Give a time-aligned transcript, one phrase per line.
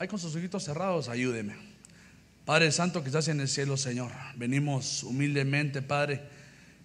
[0.00, 1.56] Ahí con sus ojitos cerrados, ayúdeme.
[2.46, 4.10] Padre Santo que estás en el cielo, Señor.
[4.34, 6.22] Venimos humildemente, Padre,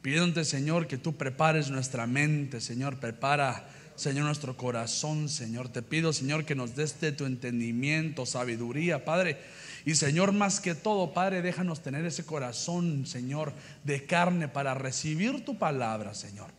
[0.01, 3.00] pidiéndote, Señor, que tú prepares nuestra mente, Señor.
[3.00, 5.70] Prepara, Señor, nuestro corazón, Señor.
[5.70, 9.38] Te pido, Señor, que nos des de tu entendimiento, sabiduría, Padre.
[9.86, 13.54] Y Señor, más que todo, Padre, déjanos tener ese corazón, Señor,
[13.86, 16.50] de carne para recibir tu palabra, Señor.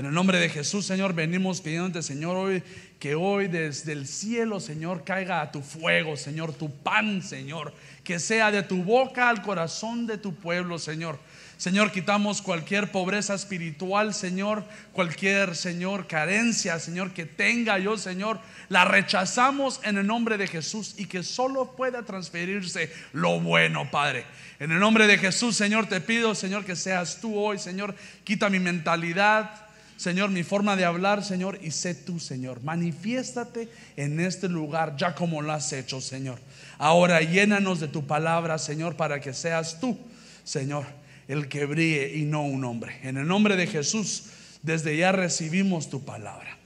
[0.00, 2.62] En el nombre de Jesús, Señor, venimos pidiéndote, Señor, hoy
[2.98, 8.18] que hoy desde el cielo, Señor, caiga a tu fuego, Señor, tu pan, Señor, que
[8.18, 11.18] sea de tu boca al corazón de tu pueblo, Señor.
[11.58, 18.40] Señor, quitamos cualquier pobreza espiritual, Señor, cualquier, Señor, carencia, Señor, que tenga yo, Señor,
[18.70, 24.24] la rechazamos en el nombre de Jesús y que solo pueda transferirse lo bueno, Padre.
[24.60, 28.48] En el nombre de Jesús, Señor, te pido, Señor, que seas tú hoy, Señor, quita
[28.48, 29.68] mi mentalidad,
[30.00, 32.62] Señor, mi forma de hablar, Señor, y sé tú, Señor.
[32.62, 33.68] Manifiéstate
[33.98, 36.38] en este lugar ya como lo has hecho, Señor.
[36.78, 39.98] Ahora llénanos de tu palabra, Señor, para que seas tú,
[40.42, 40.86] Señor,
[41.28, 42.96] el que brille y no un hombre.
[43.02, 44.30] En el nombre de Jesús,
[44.62, 46.56] desde ya recibimos tu palabra.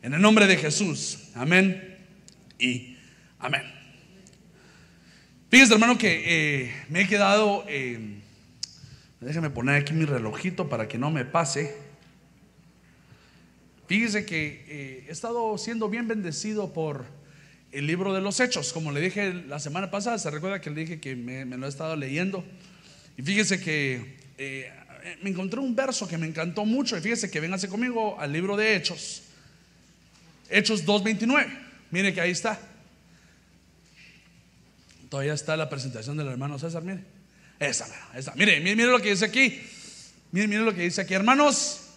[0.00, 1.98] En el nombre de Jesús, amén
[2.58, 2.96] y
[3.38, 3.64] amén.
[5.50, 8.22] Fíjese, hermano, que eh, me he quedado, eh,
[9.20, 11.87] déjeme poner aquí mi relojito para que no me pase.
[13.88, 17.06] Fíjese que eh, he estado siendo bien bendecido por
[17.72, 18.74] el libro de los hechos.
[18.74, 21.68] Como le dije la semana pasada, se recuerda que le dije que me, lo he
[21.70, 22.44] estado leyendo.
[23.16, 24.70] Y fíjese que eh,
[25.22, 26.98] me encontré un verso que me encantó mucho.
[26.98, 29.22] Y fíjese que véngase conmigo al libro de Hechos.
[30.50, 31.48] Hechos 2.29.
[31.90, 32.60] Mire que ahí está.
[35.08, 37.04] Todavía está la presentación del hermano César, mire.
[37.58, 38.34] Esa, esa.
[38.34, 39.62] Mire, mire, mire lo que dice aquí.
[40.30, 41.14] Mire, mire lo que dice aquí.
[41.14, 41.87] Hermanos,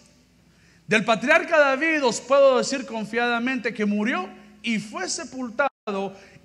[0.86, 4.28] del patriarca David os puedo decir confiadamente que murió
[4.62, 5.68] y fue sepultado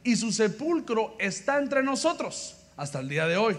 [0.03, 3.57] y su sepulcro está entre nosotros hasta el día de hoy.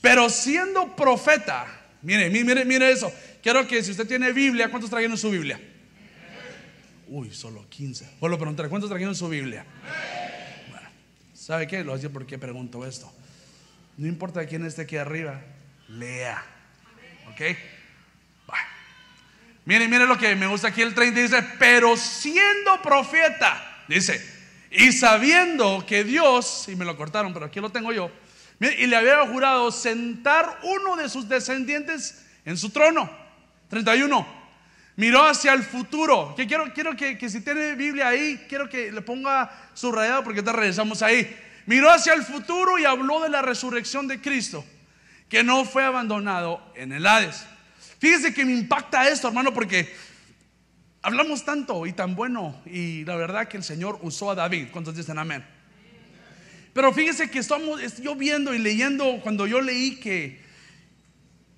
[0.00, 1.66] Pero siendo profeta,
[2.02, 3.12] mire, mire, mire eso.
[3.42, 5.60] Quiero que si usted tiene Biblia, ¿cuántos trajeron su Biblia?
[7.08, 8.08] Uy, solo 15.
[8.20, 9.64] Vuelvo a preguntar, ¿cuántos trajeron su Biblia?
[10.70, 10.88] Bueno,
[11.34, 11.84] ¿sabe qué?
[11.84, 13.12] Lo hace porque pregunto esto.
[13.96, 15.42] No importa quién esté aquí arriba,
[15.88, 16.42] lea.
[17.30, 17.40] ¿Ok?
[19.64, 24.24] Mire, mire lo que me gusta aquí el 30 dice, pero siendo profeta, dice,
[24.70, 28.10] y sabiendo que Dios, y me lo cortaron, pero aquí lo tengo yo,
[28.60, 33.10] y le había jurado sentar uno de sus descendientes en su trono.
[33.68, 34.26] 31.
[34.96, 36.34] Miró hacia el futuro.
[36.36, 40.42] Que quiero, quiero que, que, si tiene Biblia ahí, quiero que le ponga subrayado porque
[40.42, 41.34] te regresamos ahí.
[41.64, 44.64] Miró hacia el futuro y habló de la resurrección de Cristo,
[45.28, 47.46] que no fue abandonado en el Hades.
[48.00, 49.94] Fíjese que me impacta esto, hermano, porque
[51.02, 54.68] hablamos tanto y tan bueno y la verdad que el Señor usó a David.
[54.72, 55.44] ¿Cuántos dicen amén?
[56.72, 60.40] Pero fíjese que estamos, yo viendo y leyendo, cuando yo leí que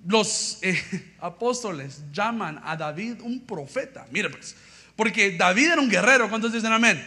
[0.05, 4.05] los eh, apóstoles llaman a David un profeta.
[4.11, 4.53] Mire pues,
[4.97, 7.01] porque David era un guerrero, ¿cuántos dicen amén?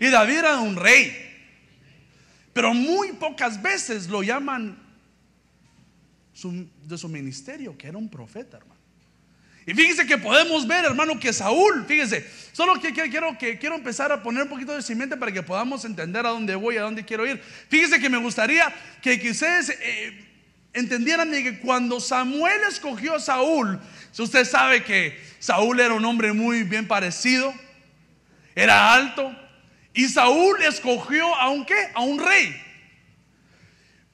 [0.00, 1.16] Y David era un rey.
[2.52, 4.89] Pero muy pocas veces lo llaman
[6.48, 8.80] de su ministerio, que era un profeta, hermano.
[9.66, 14.10] Y fíjese que podemos ver, hermano, que Saúl, fíjese, solo que quiero, que quiero empezar
[14.10, 17.04] a poner un poquito de cimiento para que podamos entender a dónde voy, a dónde
[17.04, 17.40] quiero ir.
[17.68, 20.26] Fíjese que me gustaría que, quizás eh,
[20.72, 23.78] entendieran que cuando Samuel escogió a Saúl,
[24.12, 27.52] si usted sabe que Saúl era un hombre muy bien parecido,
[28.54, 29.30] era alto,
[29.92, 31.44] y Saúl escogió a?
[31.94, 32.69] A un rey.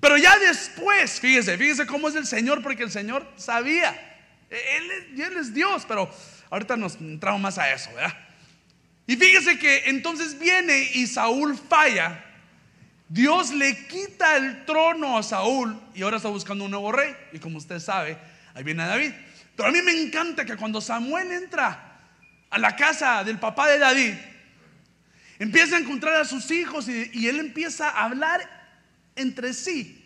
[0.00, 4.18] Pero ya después, fíjese, fíjese cómo es el Señor, porque el Señor sabía.
[4.50, 6.10] Él, él es Dios, pero
[6.50, 8.16] ahorita nos entramos más a eso, ¿verdad?
[9.06, 12.24] Y fíjese que entonces viene y Saúl falla.
[13.08, 17.14] Dios le quita el trono a Saúl y ahora está buscando un nuevo rey.
[17.32, 18.18] Y como usted sabe,
[18.54, 19.12] ahí viene David.
[19.54, 22.00] Pero a mí me encanta que cuando Samuel entra
[22.50, 24.14] a la casa del papá de David,
[25.38, 28.55] empieza a encontrar a sus hijos y, y él empieza a hablar
[29.16, 30.04] entre sí.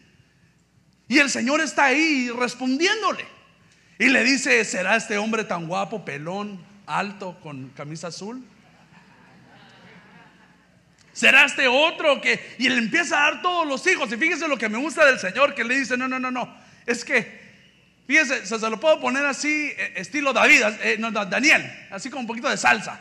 [1.09, 3.27] Y el Señor está ahí respondiéndole.
[3.99, 8.43] Y le dice, ¿será este hombre tan guapo, pelón, alto, con camisa azul?
[11.13, 12.55] ¿Será este otro que...
[12.59, 14.11] Y le empieza a dar todos los hijos.
[14.13, 16.57] Y fíjese lo que me gusta del Señor, que le dice, no, no, no, no.
[16.87, 17.41] Es que,
[18.07, 22.27] fíjese, se, lo puedo poner así, eh, estilo David, eh, no, Daniel, así con un
[22.27, 23.01] poquito de salsa.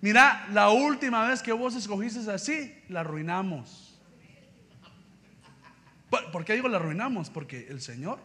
[0.00, 3.85] Mira, la última vez que vos escogiste así, la arruinamos.
[6.32, 7.30] ¿Por qué digo la arruinamos?
[7.30, 8.18] Porque el Señor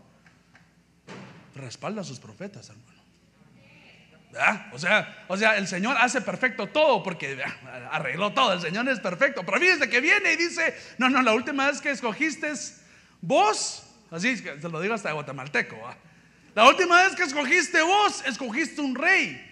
[1.56, 3.02] respalda a sus profetas, hermano.
[4.72, 7.44] O sea, o sea, el Señor hace perfecto todo porque
[7.92, 8.54] arregló todo.
[8.54, 9.44] El Señor es perfecto.
[9.46, 12.54] Pero fíjese que viene y dice: No, no, la última vez que escogiste
[13.20, 15.78] vos, así se lo digo hasta guatemalteco.
[16.56, 19.50] La última vez que escogiste vos, escogiste un rey.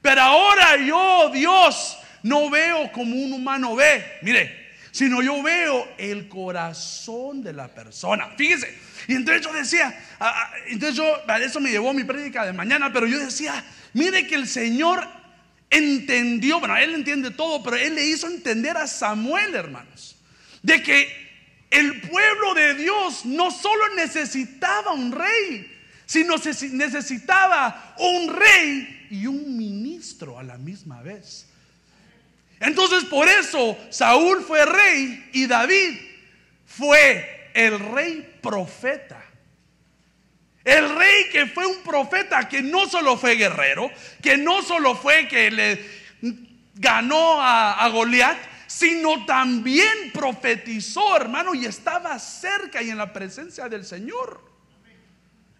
[0.00, 4.18] Pero ahora yo, Dios, no veo como un humano ve.
[4.22, 4.67] Mire,
[4.98, 8.30] sino yo veo el corazón de la persona.
[8.36, 8.76] Fíjese.
[9.06, 9.96] Y entonces yo decía,
[10.66, 11.04] entonces yo,
[11.40, 15.06] eso me llevó mi prédica de mañana, pero yo decía, Mire que el Señor
[15.70, 20.16] entendió, bueno, Él entiende todo, pero Él le hizo entender a Samuel, hermanos,
[20.62, 21.28] de que
[21.70, 26.34] el pueblo de Dios no solo necesitaba un rey, sino
[26.72, 31.47] necesitaba un rey y un ministro a la misma vez.
[32.60, 35.98] Entonces por eso Saúl fue rey y David
[36.66, 39.22] fue el rey profeta.
[40.64, 43.90] El rey que fue un profeta, que no solo fue guerrero,
[44.22, 45.98] que no solo fue que le
[46.74, 53.84] ganó a, Goliat, sino también profetizó, hermano, y estaba cerca y en la presencia del
[53.84, 54.44] Señor.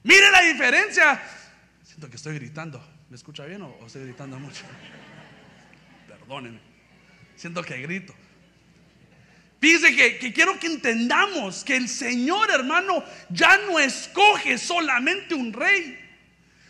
[0.02, 1.22] Mire la diferencia.
[1.82, 2.84] Siento que estoy gritando.
[3.08, 4.64] ¿Me escucha bien o, estoy gritando mucho?
[6.06, 6.77] Perdónenme.
[7.38, 8.12] Siento que grito.
[9.60, 15.98] Dice que, quiero que entendamos que el Señor, hermano, ya no escoge solamente un rey,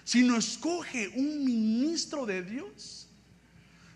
[0.04, 3.08] sino escoge un ministro de Dios.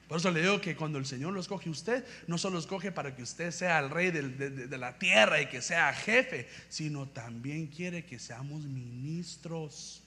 [0.09, 3.15] Por eso le digo que cuando el Señor lo escoge usted, no solo escoge para
[3.15, 8.05] que usted sea el rey de, la tierra y que sea jefe, sino también quiere
[8.05, 10.03] que seamos ministros.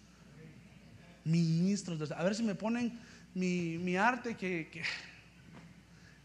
[1.24, 2.12] Ministros.
[2.12, 3.00] A ver si me ponen
[3.34, 4.84] mi, arte que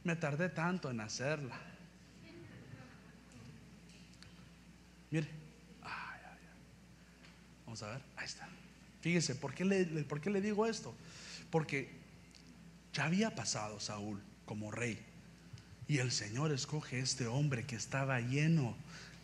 [0.05, 1.58] me tardé tanto en hacerla.
[5.11, 5.41] Mire.
[7.67, 8.00] Vamos a ver.
[8.17, 8.49] Ahí está.
[9.00, 10.94] Fíjese, ¿por qué, le, ¿por qué le digo esto?
[11.50, 11.88] Porque
[12.93, 14.99] ya había pasado Saúl como rey.
[15.87, 18.76] Y el Señor escoge este hombre que estaba lleno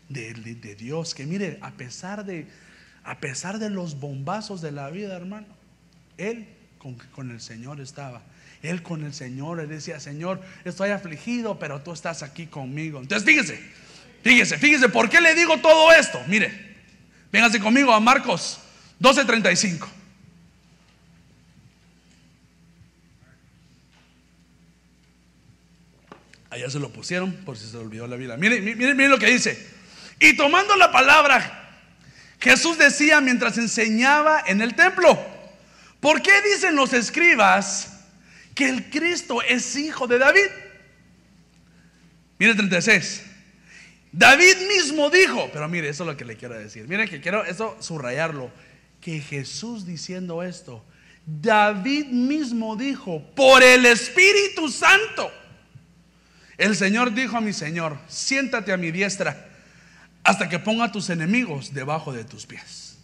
[0.08, 0.34] de,
[0.78, 1.14] Dios.
[1.14, 2.46] Que mire, a pesar de,
[3.04, 5.48] a pesar de los bombazos de la vida, hermano,
[6.16, 8.22] él con, con el Señor estaba.
[8.62, 13.00] Él con el Señor, él decía, Señor, estoy afligido, pero tú estás aquí conmigo.
[13.00, 13.60] Entonces, fíjese,
[14.26, 16.20] Fíjese, fíjese, ¿por qué le digo todo esto?
[16.26, 16.52] Mire,
[17.30, 18.58] véngase conmigo a Marcos
[19.00, 19.86] 12:35.
[26.50, 28.36] Allá se lo pusieron por si se le olvidó la vida.
[28.36, 29.64] Mire, mire, mire lo que dice.
[30.18, 31.78] Y tomando la palabra,
[32.40, 35.16] Jesús decía mientras enseñaba en el templo,
[36.00, 37.95] ¿por qué dicen los escribas
[38.56, 40.46] que el Cristo es hijo de David?
[42.38, 43.22] Mire 36.
[44.10, 46.88] David mismo dijo, pero mire, eso es lo que le quiero decir.
[46.88, 48.50] Mire que quiero eso subrayarlo,
[49.00, 50.82] que Jesús diciendo esto,
[51.26, 55.30] David mismo dijo, por el Espíritu Santo.
[56.56, 59.48] El Señor dijo a mi Señor, siéntate a mi diestra
[60.24, 62.96] hasta que ponga tus enemigos debajo de tus pies.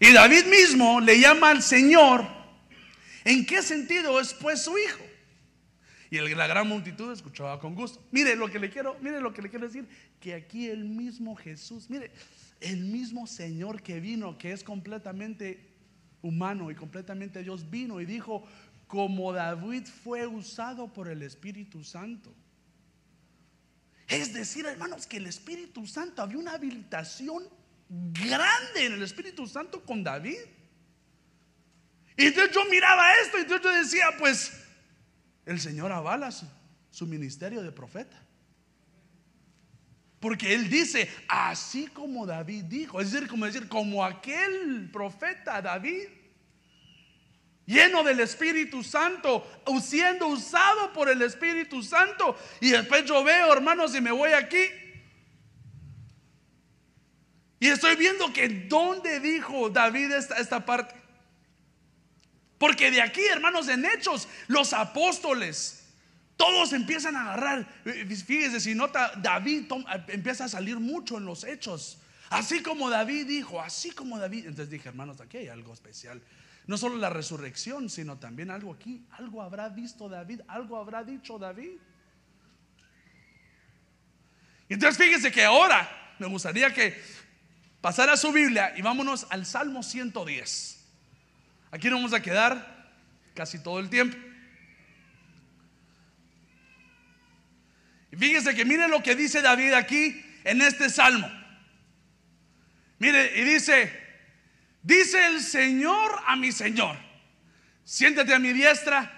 [0.00, 2.35] Y David mismo le llama al Señor,
[3.26, 5.04] ¿en qué sentido es pues su hijo?
[6.10, 8.02] Y la gran multitud escuchaba con gusto.
[8.12, 9.86] Mire lo que le quiero, mire lo que le quiero decir,
[10.20, 12.12] que aquí el mismo Jesús, mire,
[12.60, 15.74] el mismo Señor que vino, que es completamente
[16.22, 18.46] humano y completamente Dios, vino y dijo,
[18.86, 22.32] como David fue usado por el Espíritu Santo.
[24.08, 27.42] Es decir, hermanos, que el Espíritu Santo, había una habilitación
[27.88, 30.38] grande en el Espíritu Santo con David.
[32.16, 34.52] Y entonces yo miraba esto y entonces yo decía, pues
[35.44, 38.20] el Señor avala su, ministerio de profeta.
[40.18, 46.08] Porque Él dice, así como David dijo, es decir, como decir, como aquel profeta David,
[47.66, 49.46] lleno del Espíritu Santo,
[49.82, 52.36] siendo usado por el Espíritu Santo.
[52.60, 54.64] Y después yo veo, hermanos, y me voy aquí.
[57.60, 61.05] Y estoy viendo que donde dijo David esta, esta parte.
[62.58, 65.84] Porque de aquí, hermanos, en Hechos, los apóstoles,
[66.36, 67.66] todos empiezan a agarrar.
[67.84, 69.70] Fíjese, si nota, David
[70.08, 71.98] empieza a salir mucho en los Hechos.
[72.30, 74.46] Así como David dijo, así como David.
[74.46, 76.20] Entonces dije, hermanos, aquí hay algo especial.
[76.66, 79.06] No solo la resurrección, sino también algo aquí.
[79.12, 81.78] Algo habrá visto David, algo habrá dicho David.
[84.68, 87.00] Entonces fíjese que ahora me gustaría que
[87.80, 90.75] pasara su Biblia y vámonos al Salmo 110.
[91.76, 92.90] Aquí nos vamos a quedar
[93.34, 94.16] casi todo el tiempo.
[98.10, 101.30] Y fíjese que mire lo que dice David aquí en este salmo.
[102.98, 103.92] Mire, y dice,
[104.82, 106.96] dice el Señor a mi Señor,
[107.84, 109.12] siéntate a mi diestra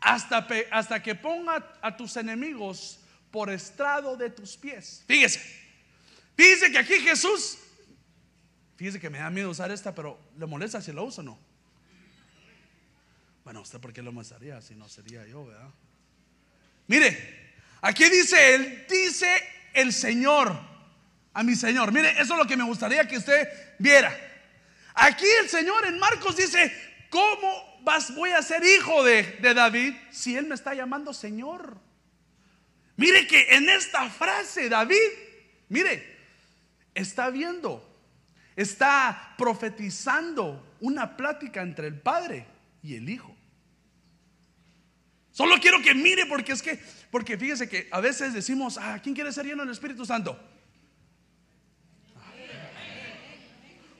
[0.00, 2.98] hasta, hasta que ponga a tus enemigos
[3.30, 5.04] por estrado de tus pies.
[5.06, 5.40] Fíjese,
[6.36, 7.56] fíjese que aquí Jesús,
[8.74, 11.53] fíjese que me da miedo usar esta, pero ¿le molesta si lo uso o no?
[13.44, 15.68] Bueno, ¿usted por qué lo mostraría si no sería yo, verdad?
[16.86, 19.28] Mire, aquí dice, él dice
[19.74, 20.58] el Señor
[21.34, 21.92] a mi Señor.
[21.92, 23.46] Mire, eso es lo que me gustaría que usted
[23.78, 24.16] viera.
[24.94, 26.72] Aquí el Señor en Marcos dice,
[27.10, 31.76] ¿cómo vas, voy a ser hijo de, de David si Él me está llamando Señor?
[32.96, 34.96] Mire que en esta frase David,
[35.68, 36.16] mire,
[36.94, 37.86] está viendo,
[38.56, 42.46] está profetizando una plática entre el Padre
[42.82, 43.33] y el Hijo.
[45.34, 46.78] Solo quiero que mire porque es que,
[47.10, 50.38] porque fíjese que a veces decimos, ah, ¿quién quiere ser lleno del Espíritu Santo?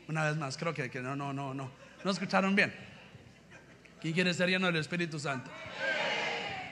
[0.07, 1.73] Una vez más, creo que, que no, no, no, no,
[2.05, 2.73] no escucharon bien.
[4.01, 5.51] ¿Quién quiere ser lleno del Espíritu Santo?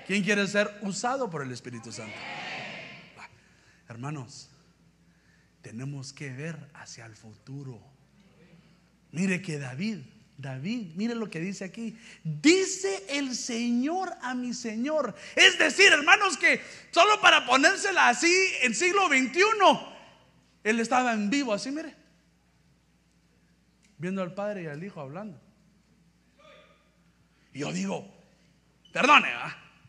[0.06, 2.14] ¿Quién quiere ser usado por el Espíritu Santo?
[3.88, 4.48] Hermanos,
[5.60, 7.82] tenemos que ver hacia el futuro.
[9.10, 10.02] Mire que David
[10.36, 11.96] David, mire lo que dice aquí.
[12.24, 15.14] Dice el Señor a mi Señor.
[15.36, 16.60] Es decir, hermanos, que
[16.90, 19.40] solo para ponérsela así en siglo XXI,
[20.64, 21.94] Él estaba en vivo, así, mire.
[23.98, 25.40] Viendo al Padre y al Hijo hablando.
[27.54, 28.12] Y yo digo,
[28.92, 29.28] perdone,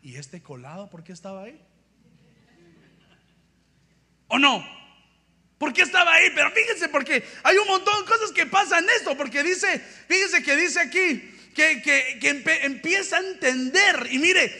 [0.02, 1.60] ¿y este colado por qué estaba ahí?
[4.28, 4.83] ¿O no?
[5.58, 6.30] ¿Por qué estaba ahí?
[6.34, 9.16] Pero fíjense, porque hay un montón de cosas que pasan esto.
[9.16, 11.22] Porque dice, fíjense que dice aquí
[11.54, 14.08] que, que empieza a entender.
[14.10, 14.52] Y mire,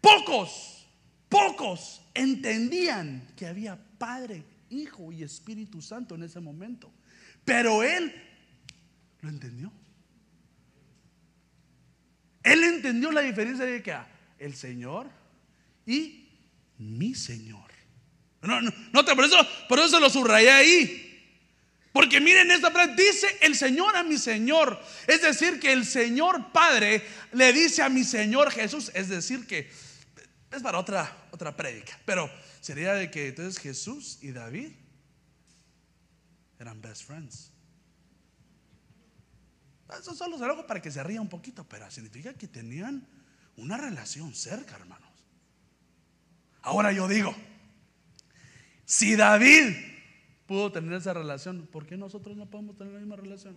[0.00, 0.88] pocos,
[1.28, 6.90] pocos entendían que había Padre, Hijo y Espíritu Santo en ese momento.
[7.44, 8.14] Pero él
[9.20, 9.72] lo entendió.
[12.42, 13.94] Él entendió la diferencia de que
[14.38, 15.08] el Señor
[15.86, 16.28] y
[16.78, 17.69] mi Señor.
[18.42, 19.36] No, no, no, por eso,
[19.68, 21.06] por eso se lo subrayé ahí.
[21.92, 24.80] Porque miren esta frase, dice el Señor a mi Señor.
[25.06, 28.90] Es decir, que el Señor Padre le dice a mi Señor Jesús.
[28.94, 29.70] Es decir, que
[30.50, 31.98] es para otra, otra prédica.
[32.04, 32.30] Pero
[32.60, 34.70] sería de que entonces Jesús y David
[36.58, 37.50] eran best friends.
[39.98, 43.04] Eso solo se lo para que se ría un poquito, pero significa que tenían
[43.56, 45.10] una relación cerca, hermanos.
[46.62, 47.34] Ahora yo digo,
[48.90, 49.76] si David
[50.46, 53.56] pudo tener esa relación, ¿por qué nosotros no podemos tener la misma relación?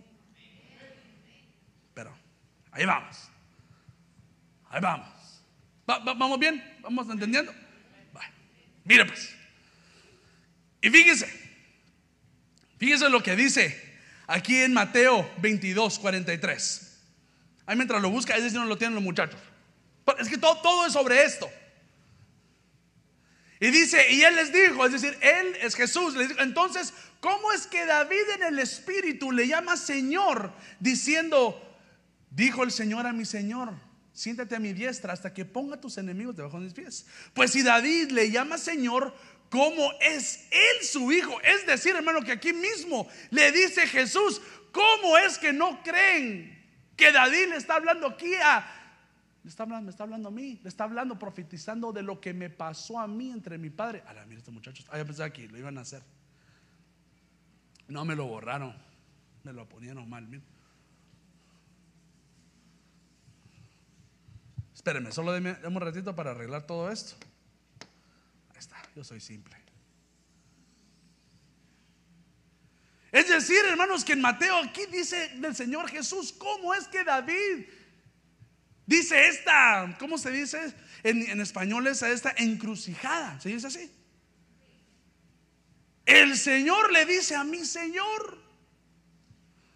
[1.92, 2.16] Pero
[2.70, 3.16] ahí vamos.
[4.68, 5.08] Ahí vamos.
[5.86, 6.62] ¿Vamos bien?
[6.82, 7.52] ¿Vamos entendiendo?
[8.84, 9.34] mire pues.
[10.80, 11.26] Y fíjese.
[12.78, 13.98] Fíjese lo que dice
[14.28, 17.02] aquí en Mateo 22, 43.
[17.66, 19.40] Ahí mientras lo busca, es decir, no lo tienen los muchachos.
[20.20, 21.50] Es que todo, todo es sobre esto.
[23.64, 26.14] Y dice, y él les dijo, es decir, él es Jesús.
[26.16, 31.58] Les dijo, entonces, ¿cómo es que David en el Espíritu le llama Señor diciendo,
[32.28, 33.72] dijo el Señor a mi Señor,
[34.12, 37.06] siéntate a mi diestra hasta que ponga a tus enemigos debajo de mis pies?
[37.32, 39.16] Pues si David le llama Señor,
[39.48, 41.40] ¿cómo es él su hijo?
[41.40, 44.42] Es decir, hermano, que aquí mismo le dice Jesús,
[44.72, 46.62] ¿cómo es que no creen
[46.98, 48.83] que David le está hablando aquí a
[49.44, 52.32] le está hablando, me está hablando a mí, le está hablando, profetizando de lo que
[52.32, 54.02] me pasó a mí entre mi padre.
[54.06, 56.02] A la mira, estos muchachos, ah, yo pensaba que lo iban a hacer.
[57.86, 58.74] No me lo borraron,
[59.42, 60.26] me lo ponieron mal.
[60.26, 60.42] Mira.
[64.74, 67.14] Espérenme, solo déme, un ratito para arreglar todo esto.
[68.50, 69.54] Ahí está, yo soy simple.
[73.12, 77.66] Es decir, hermanos, que en Mateo aquí dice del Señor Jesús, ¿cómo es que David
[78.86, 80.74] Dice esta, ¿cómo se dice?
[81.02, 83.40] En, español es esta encrucijada.
[83.40, 83.90] ¿Se dice así?
[86.04, 88.42] El Señor le dice a mi Señor.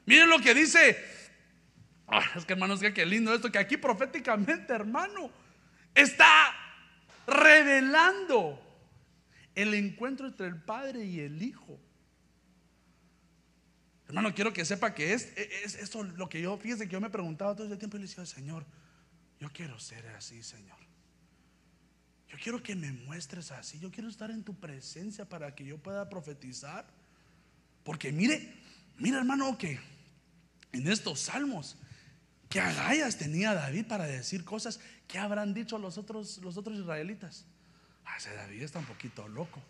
[0.05, 0.97] Miren lo que dice.
[2.07, 5.31] Ah, es que hermanos, que lindo esto, que aquí proféticamente, hermano,
[5.95, 6.55] está
[7.27, 8.63] revelando
[9.55, 11.79] el encuentro entre el Padre y el Hijo.
[14.07, 17.11] Hermano, quiero que sepa que es, es, esto lo que yo, fíjese que yo me
[17.11, 18.65] preguntaba todo el tiempo y le decía, Señor,
[19.41, 20.79] yo quiero ser así, Señor.
[22.29, 23.79] Yo quiero que me muestres así.
[23.79, 26.87] Yo quiero estar en tu presencia para que yo pueda profetizar.
[27.85, 28.55] Porque mire,
[28.99, 29.81] mire hermano que
[30.73, 31.77] en estos salmos,
[32.49, 37.47] que agallas tenía David para decir cosas que habrán dicho los otros, los otros israelitas.
[38.05, 39.63] Ah, ese David está un poquito loco.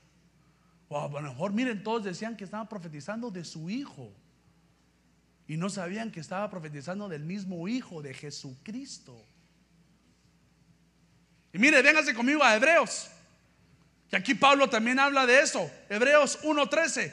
[0.89, 4.13] O a lo mejor, miren, todos decían que estaban profetizando de su hijo.
[5.47, 9.25] Y no sabían que estaba profetizando del mismo Hijo de Jesucristo.
[11.53, 13.09] Y mire, véngase conmigo a Hebreos.
[14.11, 15.71] Que aquí Pablo también habla de eso.
[15.89, 17.13] Hebreos 1.13.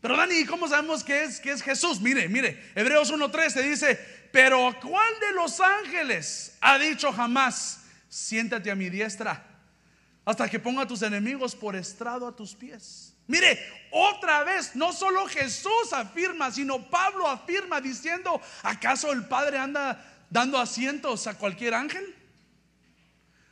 [0.00, 2.00] Pero Dani, ¿cómo sabemos que es, que es Jesús?
[2.00, 3.98] Mire, mire, Hebreos 1.13 dice,
[4.30, 9.44] pero ¿cuál de los ángeles ha dicho jamás, siéntate a mi diestra
[10.24, 13.14] hasta que ponga a tus enemigos por estrado a tus pies?
[13.26, 13.58] Mire,
[13.90, 20.58] otra vez, no solo Jesús afirma, sino Pablo afirma diciendo, ¿acaso el Padre anda dando
[20.58, 22.14] asientos a cualquier ángel?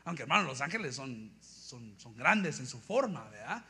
[0.05, 3.65] Aunque hermano, los ángeles son, son, son grandes en su forma, ¿verdad?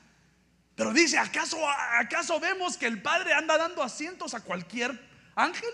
[0.74, 4.98] Pero dice, ¿acaso, ¿acaso vemos que el Padre anda dando asientos a cualquier
[5.36, 5.70] ángel?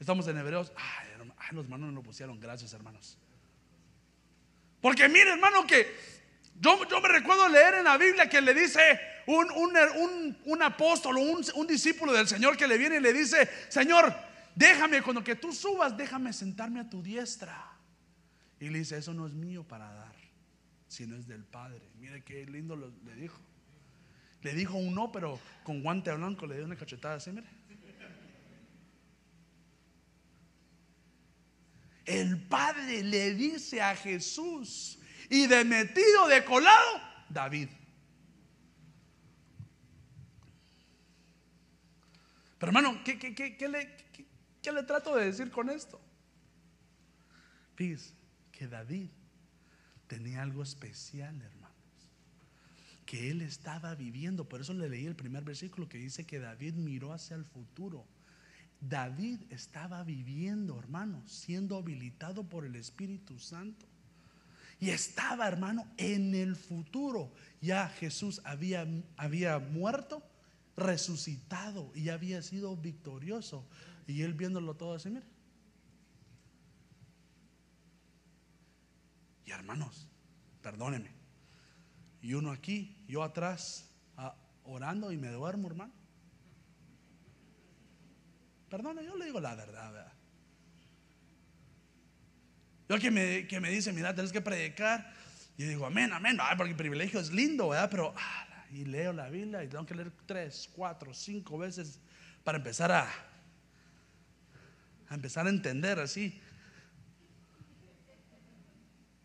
[0.00, 0.72] Estamos en Hebreos.
[0.76, 1.08] Ay,
[1.52, 2.40] los hermanos no lo pusieron.
[2.40, 3.16] Gracias, hermanos.
[4.80, 5.94] Porque mire, hermano, que
[6.60, 11.16] yo, yo me recuerdo leer en la Biblia que le dice un, un, un, apóstol
[11.16, 14.14] o un, discípulo del Señor que le viene y le dice, Señor,
[14.54, 17.72] déjame, cuando que tú subas, déjame sentarme a tu diestra.
[18.60, 20.14] Y le dice, eso no es mío para dar,
[20.88, 21.82] sino es del Padre.
[21.98, 23.40] Mire qué lindo le dijo.
[24.42, 27.46] Le dijo un no, pero con guante blanco le dio una cachetada así, mire.
[32.04, 34.98] El Padre le dice a Jesús
[35.30, 37.68] y de metido de colado, David.
[42.58, 43.96] Pero hermano, ¿qué, qué, le,
[44.64, 46.00] qué le trato de decir con esto?
[47.76, 48.14] Fíjese
[48.50, 49.10] que David
[50.06, 51.74] tenía algo especial, hermanos,
[53.04, 54.48] que él estaba viviendo.
[54.48, 58.06] Por eso le leí el primer versículo que dice que David miró hacia el futuro.
[58.80, 63.86] David estaba viviendo, hermanos, siendo habilitado por el Espíritu Santo.
[64.80, 67.32] Y estaba, hermano, en el futuro.
[67.60, 68.86] Ya Jesús había,
[69.18, 70.22] había muerto,
[70.76, 73.66] resucitado y había sido victorioso.
[74.06, 75.26] Y él viéndolo todo así, mire.
[79.44, 80.08] Y hermanos,
[80.62, 81.10] perdónenme.
[82.20, 85.92] Y uno aquí, yo atrás, ah, orando y me duermo, hermano.
[88.70, 90.12] Perdone, yo le digo la verdad, ¿verdad?
[92.88, 95.12] Yo que me, que me dice, mira, tienes que predicar.
[95.56, 97.88] Y digo, amén, amén, porque el privilegio es lindo, ¿verdad?
[97.90, 98.14] Pero,
[98.70, 102.00] y leo la Biblia y tengo que leer tres, cuatro, cinco veces
[102.42, 103.08] para empezar a,
[105.14, 106.40] a empezar a entender así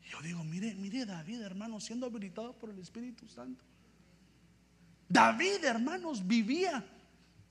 [0.09, 3.63] yo digo, mire, mire David, hermano, siendo habilitado por el Espíritu Santo.
[5.07, 6.83] David, hermanos, vivía.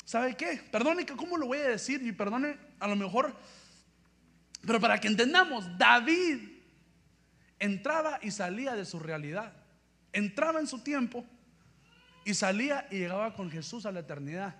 [0.04, 0.60] ¿Sabe qué?
[0.70, 3.36] Perdone que cómo lo voy a decir y perdone a lo mejor,
[4.66, 6.40] pero para que entendamos, David
[7.58, 9.52] entraba y salía de su realidad.
[10.12, 11.24] Entraba en su tiempo
[12.24, 14.56] y salía y llegaba con Jesús a la eternidad.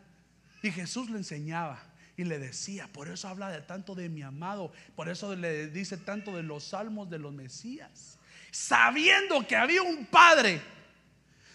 [0.62, 1.82] Y Jesús le enseñaba
[2.18, 5.96] y le decía, por eso habla de tanto de mi amado, por eso le dice
[5.96, 8.18] tanto de los salmos de los Mesías,
[8.50, 10.60] sabiendo que había un padre,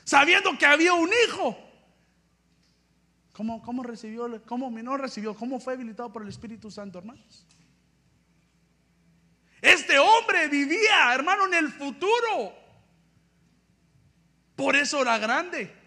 [0.06, 1.58] sabiendo que había un hijo.
[3.34, 7.46] ¿Cómo, cómo recibió, cómo no recibió, cómo fue habilitado por el Espíritu Santo, hermanos?
[9.62, 12.54] Este hombre vivía, hermano, en el futuro.
[14.56, 15.83] Por eso era grande.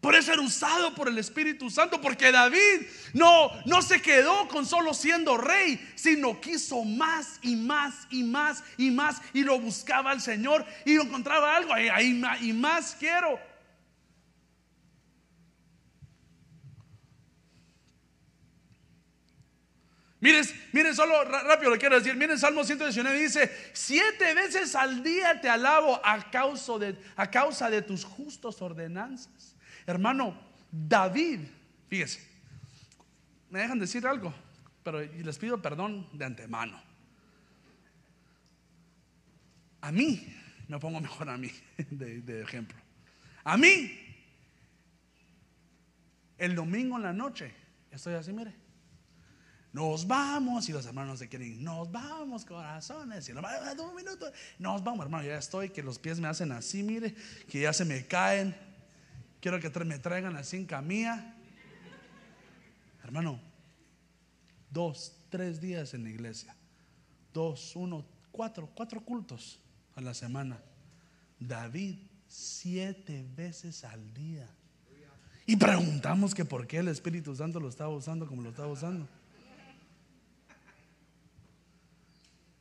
[0.00, 4.64] Por eso era usado por el Espíritu Santo, porque David no, no se quedó con
[4.64, 10.10] solo siendo rey, sino quiso más y más y más y más y lo buscaba
[10.10, 13.38] al Señor y encontraba algo, ahí, y más quiero.
[20.20, 22.14] Miren, miren, solo rápido lo quiero decir.
[22.14, 27.70] Miren, Salmo 119 dice: Siete veces al día te alabo a causa de, a causa
[27.70, 29.49] de tus justos ordenanzas.
[29.86, 30.36] Hermano,
[30.70, 31.40] David,
[31.88, 32.20] fíjese,
[33.50, 34.32] me dejan decir algo,
[34.82, 36.80] pero les pido perdón de antemano.
[39.80, 40.26] A mí,
[40.68, 41.50] me pongo mejor a mí
[41.90, 42.78] de, ejemplo.
[43.44, 43.90] A mí,
[46.38, 47.52] el domingo en la noche,
[47.90, 48.54] estoy así, mire.
[49.72, 55.38] Nos vamos y los hermanos se quieren, nos vamos corazones, y nos vamos hermano, ya
[55.38, 57.14] estoy, que los pies me hacen así, mire,
[57.48, 58.56] que ya se me caen,
[59.40, 61.34] Quiero que me traigan la cinca mía.
[63.02, 63.40] Hermano,
[64.70, 66.54] dos, tres días en la iglesia.
[67.32, 69.58] Dos, uno, cuatro, cuatro cultos
[69.96, 70.60] a la semana.
[71.38, 71.96] David,
[72.28, 74.46] siete veces al día.
[75.46, 79.08] Y preguntamos que por qué el Espíritu Santo lo estaba usando como lo estaba usando.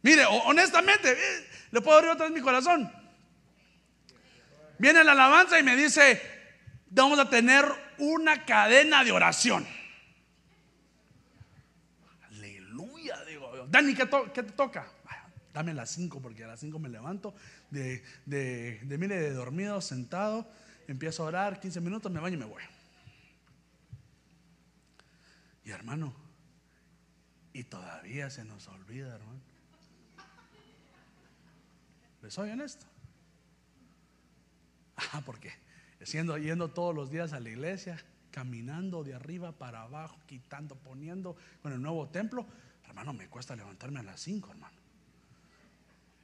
[0.01, 2.89] Mire, honestamente, eh, le puedo abrir otra vez mi corazón.
[4.77, 6.38] Viene la alabanza y me dice,
[6.89, 7.65] vamos a tener
[7.97, 9.65] una cadena de oración.
[12.27, 13.67] Aleluya, digo.
[13.67, 14.91] Dani, ¿qué, te toca?
[15.53, 17.33] Dame las 5 porque a las 5 me levanto
[17.69, 20.47] de, de, de, mire, de dormido, sentado,
[20.87, 22.63] empiezo a orar, 15 minutos, me baño y me voy.
[25.65, 26.13] Y hermano,
[27.53, 29.39] y todavía se nos olvida, hermano.
[32.21, 32.85] ¿Les soy honesto?
[35.13, 35.53] Ah, porque
[36.01, 41.35] siendo yendo todos los días a la iglesia, caminando de arriba para abajo, quitando, poniendo
[41.61, 42.45] con el nuevo templo,
[42.85, 44.77] hermano, me cuesta levantarme a las 5, hermano.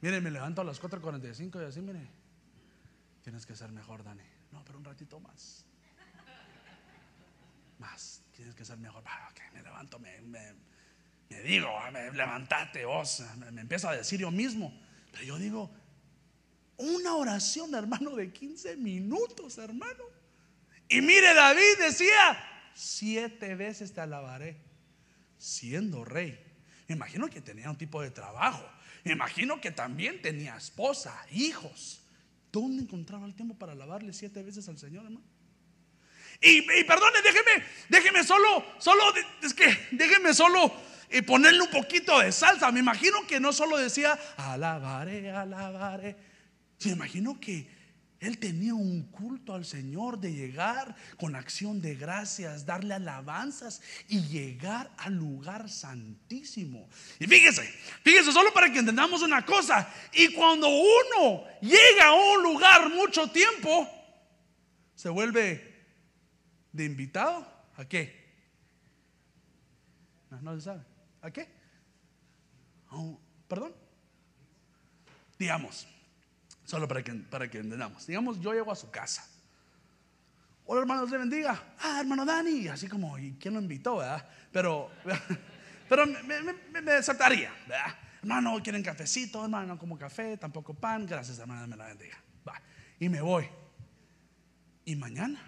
[0.01, 2.07] Mire, me levanto a las 4.45 y así, mire,
[3.23, 4.23] tienes que ser mejor, Dani.
[4.51, 5.65] No, pero un ratito más.
[7.79, 9.03] Más, tienes que ser mejor.
[9.05, 10.21] Ah, me levanto, me,
[11.43, 13.23] digo, ah, me, levantate vos.
[13.37, 14.71] Me, me empiezo a decir yo mismo.
[15.11, 15.71] Pero yo digo,
[16.77, 20.03] una oración, hermano, de 15 minutos, hermano.
[20.89, 22.37] Y mire, David decía,
[22.73, 24.57] siete veces te alabaré,
[25.37, 26.39] siendo rey.
[26.87, 28.63] Me imagino que tenía un tipo de trabajo.
[29.03, 32.01] Me imagino que también tenía esposa, hijos.
[32.51, 35.25] ¿Dónde encontraba el tiempo para alabarle siete veces al Señor, hermano?
[36.41, 39.01] Y, perdone, déjeme, déjeme solo, solo,
[39.41, 40.71] es que déjeme solo
[41.09, 42.71] y eh, ponerle un poquito de salsa.
[42.71, 46.34] Me imagino que no solo decía, alabaré, alabaré
[46.77, 47.67] se imagino que
[48.19, 54.21] él tenía un culto al Señor de llegar con acción de gracias, darle alabanzas y
[54.21, 56.89] llegar al lugar santísimo.
[57.19, 57.61] Y fíjese,
[58.03, 59.87] fíjese, solo para que entendamos una cosa.
[60.13, 63.87] Y cuando uno llega a un lugar mucho tiempo,
[64.95, 65.75] se vuelve
[66.71, 67.45] de invitado.
[67.75, 68.25] ¿A qué?
[70.41, 70.83] No, se sabe.
[71.21, 71.47] ¿A qué?
[73.47, 73.73] ¿Perdón?
[75.37, 75.87] Digamos.
[76.65, 78.05] Solo para que, para que entendamos.
[78.07, 79.25] Digamos, yo llego a su casa.
[80.65, 81.75] Hola hermano, le bendiga.
[81.79, 82.67] Ah, hermano Dani.
[82.67, 83.97] Así como, ¿y quién lo invitó?
[83.97, 84.27] ¿verdad?
[84.51, 84.89] Pero,
[85.89, 87.53] pero me, me, me, saltaría.
[87.67, 87.95] ¿verdad?
[88.19, 89.43] Hermano, ¿quieren cafecito?
[89.43, 91.05] Hermano, no como café, tampoco pan.
[91.05, 92.17] Gracias, hermano, me la bendiga.
[92.47, 92.59] Va.
[92.99, 93.47] Y me voy.
[94.85, 95.39] Y mañana.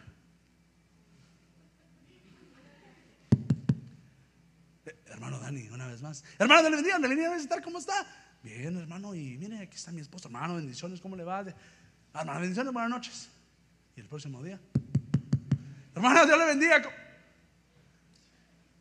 [4.86, 6.24] Eh, hermano Dani, una vez más.
[6.38, 8.06] Hermano, le bendiga, le venía a visitar, ¿cómo está?
[8.44, 11.44] Bien, hermano, y mire, aquí está mi esposo, hermano, bendiciones, ¿cómo le va?
[12.14, 13.30] Hermano, bendiciones, buenas noches.
[13.96, 14.60] Y el próximo día,
[15.96, 16.82] hermano, Dios le bendiga.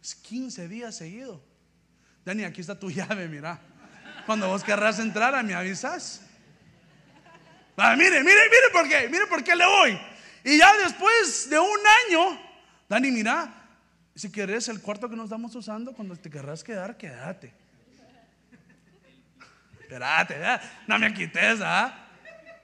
[0.02, 1.42] Es 15 días seguido.
[2.24, 3.60] Dani, aquí está tu llave, mira.
[4.26, 6.22] Cuando vos querrás entrar, a me avisas.
[7.76, 9.98] Ah, mire, mire, mire por qué, mire por qué le voy.
[10.44, 12.40] Y ya después de un año,
[12.88, 13.52] Dani, mira,
[14.14, 17.52] si querés el cuarto que nos estamos usando, cuando te querrás quedar, quédate.
[19.86, 20.34] Espérate,
[20.88, 21.94] no me quites, ¿ah?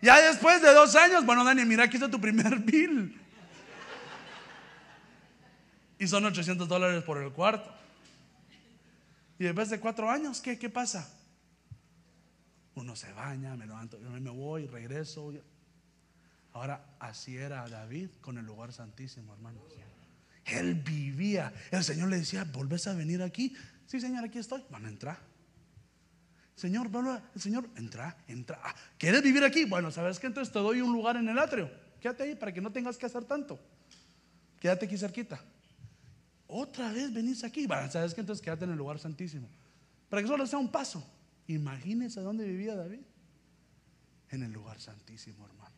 [0.01, 3.17] Ya después de dos años, bueno, Dani, mira, aquí está tu primer bill.
[6.01, 7.73] Y son 800 dólares por el cuarto.
[9.39, 11.09] Y después de cuatro años, ¿qué, qué pasa?
[12.75, 15.33] Uno se baña, me levanto, me voy, regreso.
[16.55, 19.63] Ahora, así era David con el lugar santísimo, hermanos.
[20.45, 21.53] Él vivía.
[21.71, 23.55] El Señor le decía, ¿volvés a venir aquí?
[23.87, 24.65] Sí, Señor, aquí estoy.
[24.71, 25.32] Van a entrar.
[26.55, 26.91] Señor,
[27.35, 28.61] el Señor, entra, entra.
[28.63, 29.65] Ah, ¿Quieres vivir aquí?
[29.65, 30.27] Bueno, ¿sabes qué?
[30.27, 31.71] Entonces te doy un lugar en el atrio.
[32.01, 33.59] Quédate ahí para que no tengas que hacer tanto.
[34.61, 35.41] Quédate aquí cerquita.
[36.47, 37.67] Otra vez venís aquí.
[37.67, 38.21] Bueno, ¿sabes qué?
[38.21, 39.49] Entonces quédate en el lugar santísimo.
[40.09, 41.05] Para que solo sea un paso.
[41.47, 43.01] Imagínense dónde vivía David.
[44.31, 45.75] En el lugar santísimo, hermano.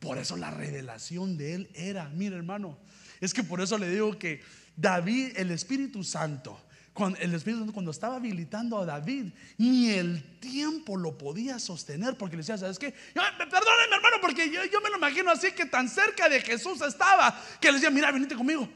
[0.00, 2.78] Por eso la revelación de él era, mira hermano,
[3.20, 4.40] es que por eso le digo que
[4.76, 6.60] David, el Espíritu Santo,
[6.96, 9.26] cuando el Espíritu Santo cuando estaba habilitando a David,
[9.58, 12.92] ni el tiempo lo podía sostener porque le decía, ¿sabes qué?
[13.12, 17.68] Perdónenme hermano, porque yo, me lo imagino así que tan cerca de Jesús estaba, que
[17.68, 18.66] le decía, mira, venite conmigo.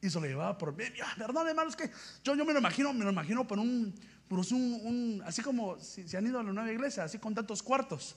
[0.00, 1.04] Y se lo llevaba por medio.
[1.18, 1.90] Perdón, hermano, es que
[2.22, 3.92] yo, yo me lo imagino, me lo imagino por un,
[4.28, 7.64] por un, así como si se han ido a la nueva iglesia, así con tantos
[7.64, 8.14] cuartos.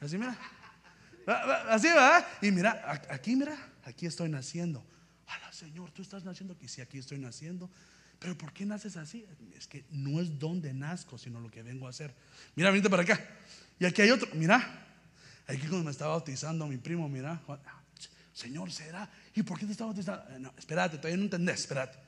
[0.00, 0.38] Así, mira.
[1.68, 2.24] Así, ¿verdad?
[2.40, 4.86] Y mira, aquí, mira, aquí estoy naciendo
[5.26, 6.68] Hola Señor, tú estás naciendo aquí.
[6.68, 7.70] Sí, aquí estoy naciendo.
[8.18, 9.26] Pero ¿por qué naces así?
[9.56, 12.14] Es que no es donde nazco, sino lo que vengo a hacer.
[12.54, 13.20] Mira, venite para acá.
[13.78, 14.28] Y aquí hay otro.
[14.34, 14.86] Mira,
[15.46, 17.40] aquí cuando me estaba bautizando mi primo, mira.
[18.32, 19.10] Señor, ¿será?
[19.34, 20.22] ¿Y por qué te estaba bautizando?
[20.34, 21.98] Eh, no, espérate, todavía no entendés, espérate.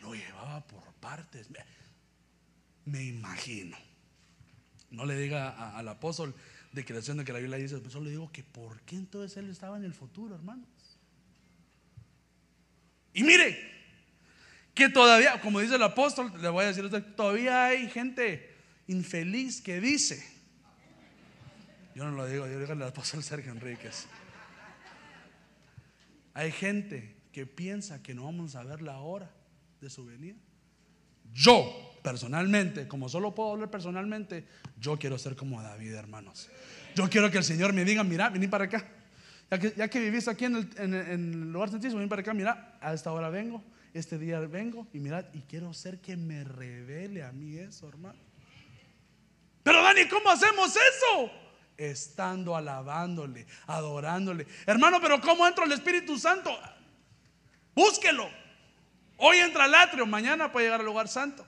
[0.00, 1.48] Lo llevaba por partes.
[2.84, 3.76] Me, imagino.
[4.90, 6.34] No le diga al apóstol
[6.72, 9.36] de creación de que la Biblia dice, pero solo le digo que por qué entonces
[9.36, 10.66] él estaba en el futuro, hermano.
[13.14, 13.72] Y mire,
[14.74, 18.54] que todavía, como dice el apóstol, le voy a decir, todavía hay gente
[18.86, 20.26] infeliz que dice,
[21.94, 24.06] Yo no lo digo, yo digo al apóstol Sergio Enríquez.
[26.34, 29.30] Hay gente que piensa que no vamos a ver la hora
[29.80, 30.36] de su venida.
[31.34, 34.46] Yo, personalmente, como solo puedo hablar personalmente,
[34.78, 36.48] yo quiero ser como David, hermanos.
[36.94, 38.86] Yo quiero que el Señor me diga, mira, vení para acá.
[39.52, 42.94] Ya que, ya que vivís aquí en el, lugar santísimo, vení para acá, mira, a
[42.94, 43.62] esta hora vengo,
[43.92, 48.18] este día vengo y mirad, y quiero ser que me revele a mí eso, hermano.
[49.62, 51.30] Pero Dani, ¿cómo hacemos eso?
[51.76, 54.46] Estando alabándole, adorándole.
[54.64, 56.50] Hermano, pero ¿cómo entra el Espíritu Santo?
[57.74, 58.30] Búsquelo.
[59.18, 61.46] Hoy entra al atrio, mañana puede llegar al lugar santo.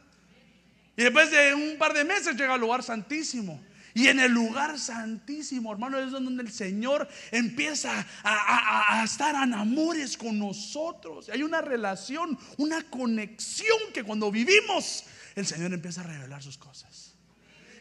[0.95, 3.65] Y después de un par de meses llega al lugar santísimo.
[3.95, 10.17] Y en el lugar santísimo, hermano, es donde el Señor empieza a, estar en amores
[10.17, 11.29] con nosotros.
[11.29, 15.05] Hay una relación, una conexión que cuando vivimos,
[15.37, 17.15] el Señor empieza a revelar sus cosas.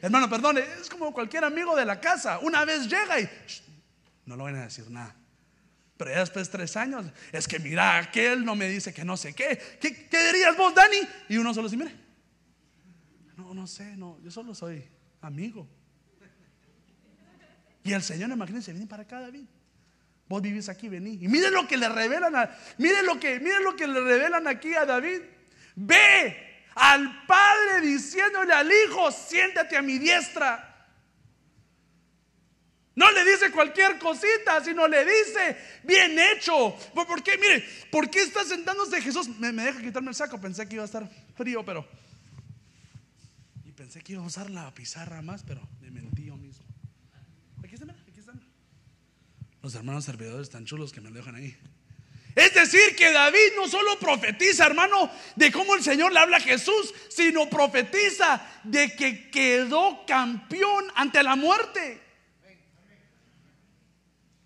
[0.03, 2.37] Hermano, perdón, es como cualquier amigo de la casa.
[2.39, 3.27] Una vez llega y
[4.27, 5.15] no lo van a decir nada.
[5.97, 9.17] Pero ya después de tres años, es que mira, aquel no me dice que no
[9.17, 9.59] sé qué.
[9.81, 10.99] ¿Qué, qué dirías vos, Dani?
[11.29, 11.95] Y uno solo dice, mire,
[13.35, 14.83] no, no sé, no, yo solo soy
[15.21, 15.67] amigo.
[17.83, 19.45] Y el Señor, imagínense, viene para acá, David.
[20.27, 21.19] Vos vivís aquí, vení.
[21.21, 24.47] Y miren lo que le revelan a, miren lo que, miren lo que le revelan
[24.47, 25.19] aquí a David.
[25.75, 30.69] Ve al padre diciéndole al hijo, siéntate a mi diestra.
[32.95, 36.77] No le dice cualquier cosita, sino le dice, bien hecho.
[36.93, 37.37] ¿Por qué?
[37.37, 39.27] Mire, ¿por qué está sentándose Jesús?
[39.39, 41.85] Me, me, deja quitarme el saco, pensé que iba a estar frío, pero...
[43.65, 46.63] Y pensé que iba a usar la pizarra más, pero me mentí yo mismo.
[49.63, 51.57] Los hermanos servidores tan chulos que me dejan ahí.
[52.35, 56.41] Es decir, que David no solo profetiza, hermano, de cómo el Señor le habla a
[56.41, 62.01] Jesús, sino profetiza de que quedó campeón ante la muerte.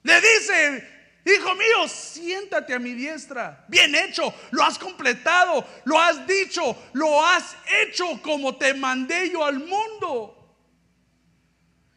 [0.04, 0.88] Le dice,
[1.26, 3.66] hijo mío, siéntate a mi diestra.
[3.68, 9.44] Bien hecho, lo has completado, lo has dicho, lo has hecho como te mandé yo
[9.44, 10.36] al mundo.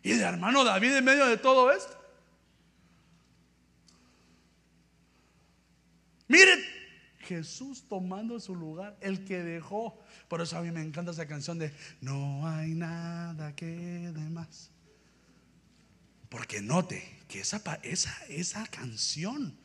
[0.03, 2.00] Y el hermano David en medio de todo esto
[6.31, 6.65] Miren,
[7.23, 9.99] Jesús tomando su lugar, el que dejó.
[10.29, 14.71] Por eso a mí me encanta esa canción de No hay nada que de más.
[16.29, 19.59] Porque note que esa, esa, esa canción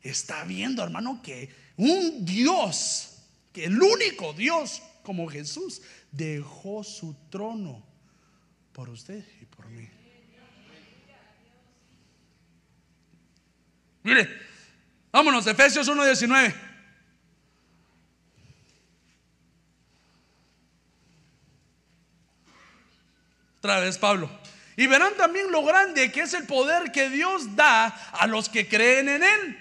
[0.00, 3.18] está viendo, hermano, que un Dios,
[3.52, 7.84] que el único Dios como Jesús, dejó su trono
[8.72, 9.86] por usted y por mí.
[14.02, 14.55] Mire,
[15.16, 16.54] Vámonos, Efesios 1:19.
[23.56, 24.28] Otra vez Pablo.
[24.76, 28.68] Y verán también lo grande que es el poder que Dios da a los que
[28.68, 29.58] creen en Él.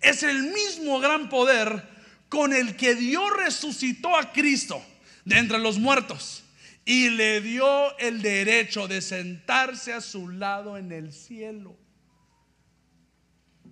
[0.00, 1.88] Es el mismo gran poder
[2.28, 4.84] con el que Dios resucitó a Cristo
[5.24, 6.42] de entre los muertos
[6.84, 11.76] y le dio el derecho de sentarse a su lado en el cielo.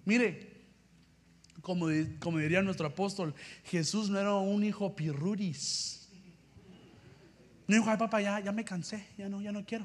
[0.04, 0.55] Mire,
[1.66, 1.88] como,
[2.38, 6.09] diría nuestro apóstol, Jesús no era un hijo pirruris.
[7.66, 9.85] No dijo, ay papá, ya, ya me cansé, ya no, ya no quiero.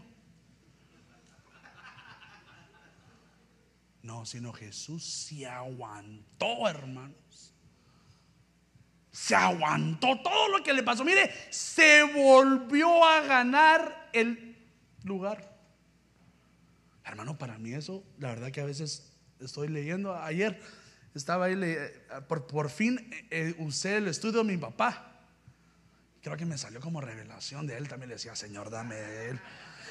[4.04, 7.56] No, sino Jesús se aguantó, hermanos.
[9.12, 11.04] Se aguantó todo lo que le pasó.
[11.04, 14.56] Mire, se volvió a ganar el
[15.04, 15.58] lugar.
[17.04, 20.62] Hermano, para mí eso, la verdad que a veces estoy leyendo ayer
[21.14, 25.08] estaba ahí, eh, por, fin eh, eh, usé el estudio de mi papá.
[26.22, 27.88] Creo que me salió como revelación de él.
[27.88, 29.40] También le decía, Señor, dame de él.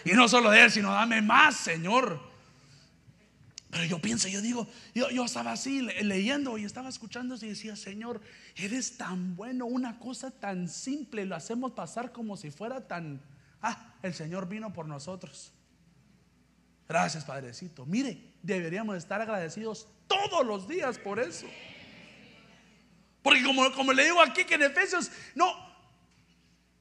[0.05, 2.21] Y no solo de él, sino dame más, Señor.
[3.71, 7.77] Pero yo pienso, yo digo, yo, yo estaba así leyendo y estaba escuchando y decía,
[7.77, 8.21] Señor,
[8.57, 13.21] eres tan bueno, una cosa tan simple, lo hacemos pasar como si fuera tan,
[13.63, 15.53] ah, el Señor vino por nosotros.
[16.89, 17.87] Gracias, Padrecito.
[17.87, 21.47] Mire, deberíamos estar agradecidos todos los días por eso.
[23.23, 25.55] Porque como, como le digo aquí que en Efesios, no,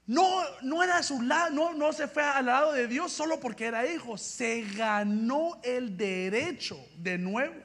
[0.08, 3.39] no, no era a su lado, no, no se fue al lado de Dios solo
[3.39, 7.56] porque era hijo, se ganó el derecho de nuevo.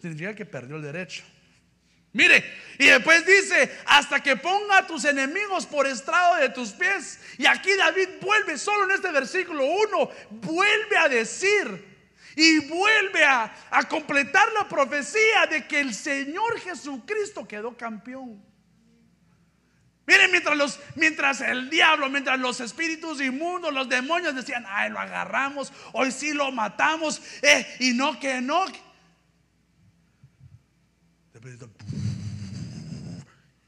[0.00, 1.24] Significa que perdió el derecho.
[2.12, 2.42] Mire,
[2.78, 7.20] y después dice, hasta que ponga a tus enemigos por estrado de tus pies.
[7.36, 11.87] Y aquí David vuelve, solo en este versículo 1, vuelve a decir
[12.38, 18.40] y vuelve a, a completar la profecía de que el Señor Jesucristo quedó campeón.
[20.06, 25.00] Miren, mientras, los, mientras el diablo, mientras los espíritus inmundos, los demonios decían, ay, lo
[25.00, 28.66] agarramos, hoy sí lo matamos, eh, y no que no.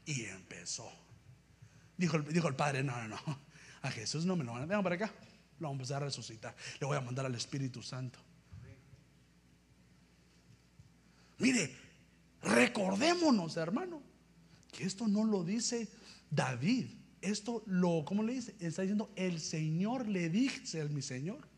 [0.05, 0.89] Y empezó.
[1.97, 3.39] Dijo, dijo el padre, no, no, no,
[3.81, 5.11] a Jesús no me lo van a, vengan para acá,
[5.59, 8.30] lo vamos a resucitar, le voy a mandar al Espíritu Santo.
[11.41, 11.75] Mire,
[12.43, 14.03] recordémonos, hermano,
[14.71, 15.89] que esto no lo dice
[16.29, 16.85] David,
[17.19, 18.55] esto lo, ¿cómo le dice?
[18.59, 21.49] Está diciendo, el Señor le dice a mi Señor.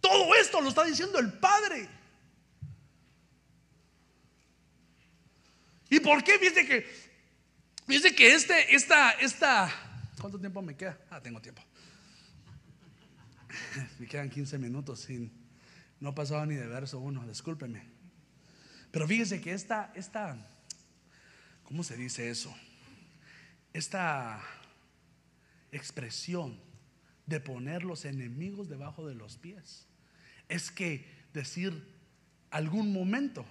[0.00, 1.86] Todo esto lo está diciendo el Padre.
[5.90, 6.38] ¿Y por qué?
[6.38, 6.86] Dice que,
[7.86, 9.70] dice que este, esta, esta,
[10.18, 10.98] ¿cuánto tiempo me queda?
[11.10, 11.62] Ah, tengo tiempo.
[14.00, 15.30] Me quedan 15 minutos sin,
[16.00, 17.93] no pasaba ni de verso uno, discúlpeme.
[18.94, 20.38] Pero fíjese que esta, esta,
[21.64, 22.54] ¿cómo se dice eso?
[23.74, 24.40] esta
[25.72, 26.56] expresión
[27.26, 29.88] de poner los enemigos debajo de los pies
[30.48, 31.92] es que decir
[32.50, 33.44] algún momento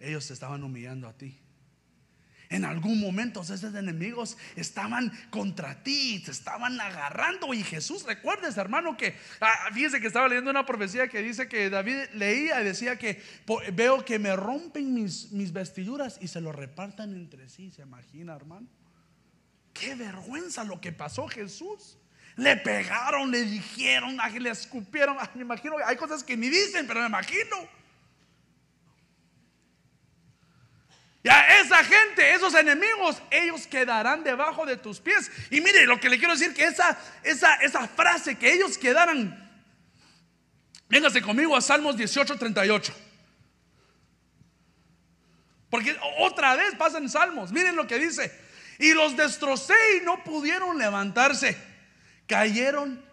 [0.00, 1.38] ellos te estaban humillando a ti.
[2.48, 7.52] En algún momento esos enemigos estaban contra ti, te estaban agarrando.
[7.54, 11.70] Y Jesús, recuerdes, hermano, que ah, fíjese que estaba leyendo una profecía que dice que
[11.70, 13.22] David leía y decía que
[13.72, 17.70] veo que me rompen mis, mis vestiduras y se lo repartan entre sí.
[17.70, 18.68] ¿Se imagina, hermano?
[19.72, 21.98] Qué vergüenza lo que pasó Jesús.
[22.36, 25.16] Le pegaron, le dijeron, le escupieron.
[25.34, 27.56] Me imagino, hay cosas que ni dicen, pero me imagino.
[31.26, 35.28] Ya esa gente, esos enemigos, ellos quedarán debajo de tus pies.
[35.50, 39.36] Y mire, lo que le quiero decir que esa, esa, frase, que ellos quedaran.
[40.88, 42.94] Véngase conmigo a Salmos 18, 38.
[45.68, 47.50] Porque otra vez pasan Salmos.
[47.50, 48.32] Miren lo que dice.
[48.78, 51.58] Y los destrocé y no pudieron levantarse.
[52.28, 53.04] Cayeron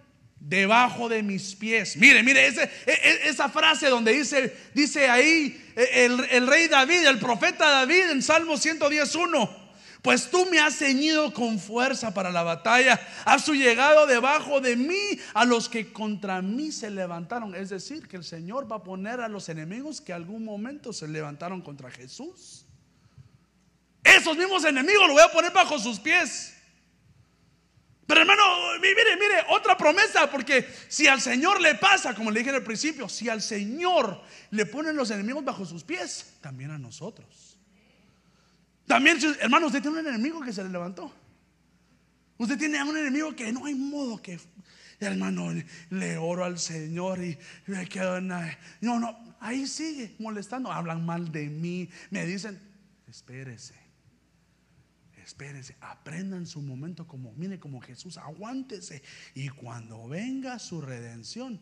[0.44, 1.96] debajo de mis pies.
[1.96, 7.18] Mire, mire, e, e, esa frase donde dice, dice ahí e, el, rey David, el
[7.18, 9.64] profeta David en Salmo 111.
[10.02, 13.00] Pues tú me has ceñido con fuerza para la batalla.
[13.24, 17.56] Has llegado debajo de mí a los que contra mí se levantaron.
[17.56, 21.08] Es decir, que el Señor va a poner a los enemigos que algún momento se
[21.08, 22.66] levantaron contra Jesús.
[24.04, 26.53] Esos mismos enemigos lo voy a poner bajo sus pies.
[28.06, 28.44] Pero hermano,
[28.82, 33.08] mire, mire, otra promesa, porque si al Señor le pasa, como le dije al principio,
[33.08, 37.58] si al Señor le ponen los enemigos bajo sus pies, también a nosotros.
[38.86, 41.14] También, hermano, usted tiene un enemigo que se le levantó.
[42.38, 44.38] Usted tiene un enemigo que no hay modo que,
[45.00, 45.54] hermano,
[45.90, 47.38] le oro al Señor y
[47.68, 48.28] me quedo en...
[48.82, 50.70] No, no, ahí sigue molestando.
[50.70, 52.60] Hablan mal de mí, me dicen,
[53.08, 53.83] espérese
[55.24, 59.02] espérense, aprendan su momento como, mire, como Jesús, aguántese.
[59.34, 61.60] Y cuando venga su redención,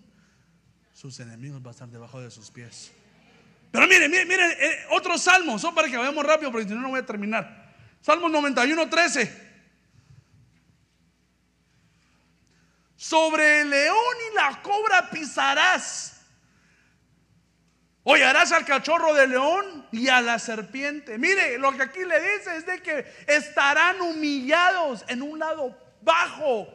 [0.93, 2.91] sus enemigos van a estar debajo de sus pies.
[3.71, 6.81] Pero mire, mire, mire, eh, otros salmos, son para que vayamos rápido, porque si no,
[6.81, 7.73] no voy a terminar.
[8.01, 9.51] Salmos 91, 13.
[12.95, 16.20] Sobre el león y la cobra pisarás
[18.03, 21.19] Hollarás al cachorro de león y a la serpiente.
[21.19, 26.67] Mire, lo que aquí le dice es de que estarán humillados en un lado bajo.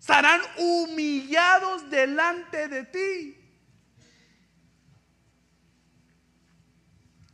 [0.00, 3.36] Estarán humillados delante de ti.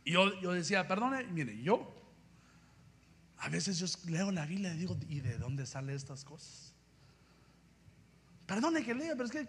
[0.05, 1.89] Yo, yo decía, perdone, mire, yo
[3.37, 6.73] a veces yo leo la Biblia y digo, ¿y de dónde salen estas cosas?
[8.45, 9.47] Perdone que lea, pero es que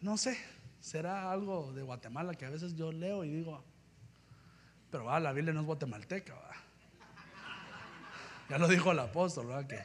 [0.00, 0.38] no sé
[0.84, 3.64] será algo de Guatemala que a veces yo leo y digo,
[4.90, 6.34] pero va, la Biblia no es guatemalteca.
[8.50, 9.66] Ya lo dijo el apóstol, ¿verdad?
[9.66, 9.82] Que...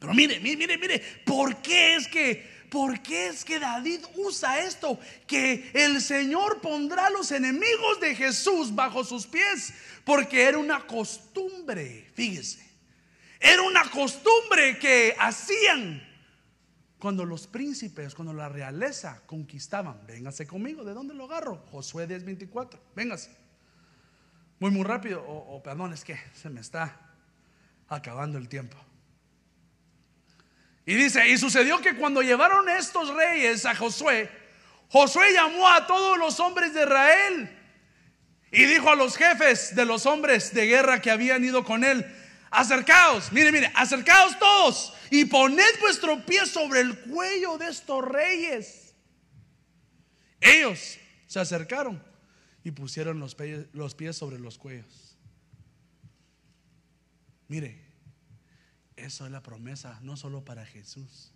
[0.00, 4.58] Pero mire, mire, mire, mire, ¿por qué es que ¿Por qué es que David usa
[4.58, 4.98] esto?
[5.28, 9.72] Que el Señor pondrá a los enemigos de Jesús bajo sus pies.
[10.04, 12.68] Porque era una costumbre, fíjese.
[13.38, 16.02] Era una costumbre que hacían
[17.06, 21.64] cuando los príncipes, cuando la realeza conquistaban, véngase conmigo, ¿de dónde lo agarro?
[21.70, 23.30] Josué 10:24, véngase.
[24.58, 26.98] Muy, muy rápido, o, perdón, es que se me está
[27.88, 28.76] acabando el tiempo.
[30.84, 34.28] Y dice, y sucedió que cuando llevaron estos reyes a Josué,
[34.88, 37.56] Josué llamó a todos los hombres de Israel
[38.50, 42.04] y dijo a los jefes de los hombres de guerra que habían ido con él,
[42.50, 48.94] acercaos, mire, mire, acercaos todos y poned vuestro pie sobre el cuello de estos reyes.
[50.40, 52.02] Ellos se acercaron
[52.62, 55.16] y pusieron los pies, sobre los cuellos.
[57.48, 57.80] Mire,
[58.96, 61.32] eso es la promesa, no solo para Jesús,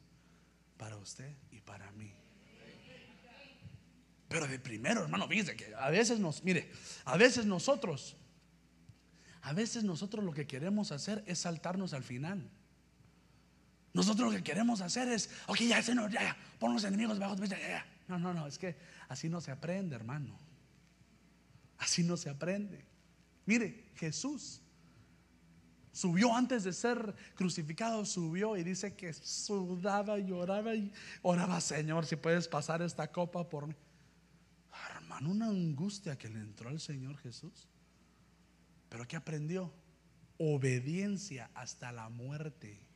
[0.76, 2.12] para usted y para mí.
[4.28, 6.70] Pero de primero, hermano, fíjese que a veces nos, mire,
[7.04, 8.16] a veces nosotros,
[9.42, 12.48] a veces nosotros lo que queremos hacer es saltarnos al final.
[13.92, 17.58] Nosotros lo que queremos hacer es, ok, ya, ya, ya, pon los enemigos debajo, ya,
[17.58, 17.86] ya.
[18.06, 18.76] No, no, no, es que
[19.08, 20.38] así no se aprende, hermano.
[21.78, 22.84] Así no se aprende.
[23.46, 24.62] Mire, Jesús
[25.92, 32.16] subió antes de ser crucificado, subió y dice que sudaba, lloraba y oraba, Señor, si
[32.16, 33.74] puedes pasar esta copa por mí.
[34.96, 37.66] Hermano, una angustia que le entró al Señor Jesús.
[38.88, 39.72] Pero ¿qué aprendió?
[40.38, 42.89] Obediencia hasta la muerte.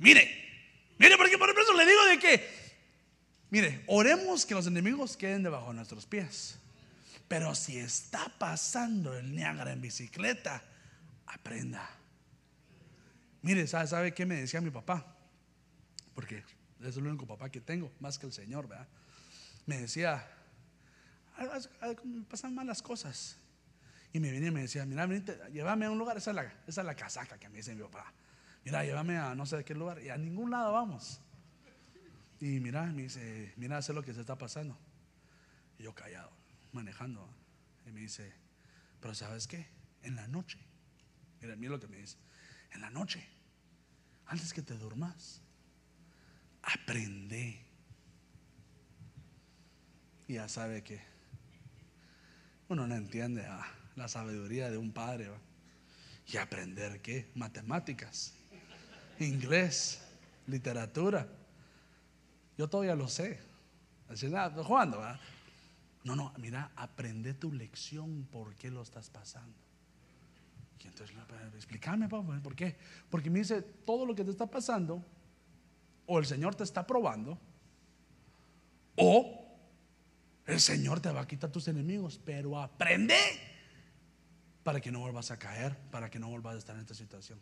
[0.00, 2.48] Mire, mire, porque por eso le digo de que,
[3.50, 6.58] mire, oremos que los enemigos queden debajo de nuestros pies.
[7.28, 10.62] Pero si está pasando el Niágara en bicicleta,
[11.26, 11.88] aprenda.
[13.42, 15.04] Mire, ¿sabe, ¿sabe qué me decía mi papá?
[16.14, 16.44] Porque
[16.82, 18.88] es el único papá que tengo, más que el Señor, ¿verdad?
[19.66, 20.26] Me decía,
[22.04, 23.36] me pasan malas cosas.
[24.14, 25.06] Y me venía y me decía, mira,
[25.50, 26.30] llévame a un lugar, esa
[26.66, 28.12] esa es la casaca que me dice mi papá.
[28.64, 31.20] Mira, llévame a no sé de qué lugar, y a ningún lado vamos.
[32.40, 34.78] Y mira, me dice, mira, sé lo que se está pasando.
[35.78, 36.40] Y yo callado
[36.72, 37.28] manejando.
[37.86, 38.32] Y me dice,
[39.00, 39.66] pero ¿sabes qué?
[40.02, 40.58] En la noche,
[41.40, 42.16] mira, mira lo que me dice,
[42.72, 43.26] en la noche,
[44.26, 45.42] antes que te durmas,
[46.62, 47.66] aprende.
[50.28, 51.02] Y ya sabe que
[52.68, 53.46] uno no entiende
[53.96, 55.30] la sabiduría de un padre.
[56.26, 57.28] Y aprender qué?
[57.34, 58.34] Matemáticas,
[59.24, 60.02] inglés,
[60.46, 61.26] literatura.
[62.58, 63.38] Yo todavía lo sé.
[64.08, 65.20] Así nada, jugando, ¿verdad?
[66.04, 69.56] No, no, mira, aprende tu lección, ¿por qué lo estás pasando?
[70.82, 71.14] Y entonces,
[71.54, 72.76] explícame, papá, ¿por qué?
[73.10, 75.04] Porque me dice, todo lo que te está pasando,
[76.06, 77.38] o el Señor te está probando,
[78.96, 79.46] o
[80.46, 83.16] el Señor te va a quitar tus enemigos, pero aprende
[84.62, 87.38] para que no vuelvas a caer, para que no vuelvas a estar en esta situación.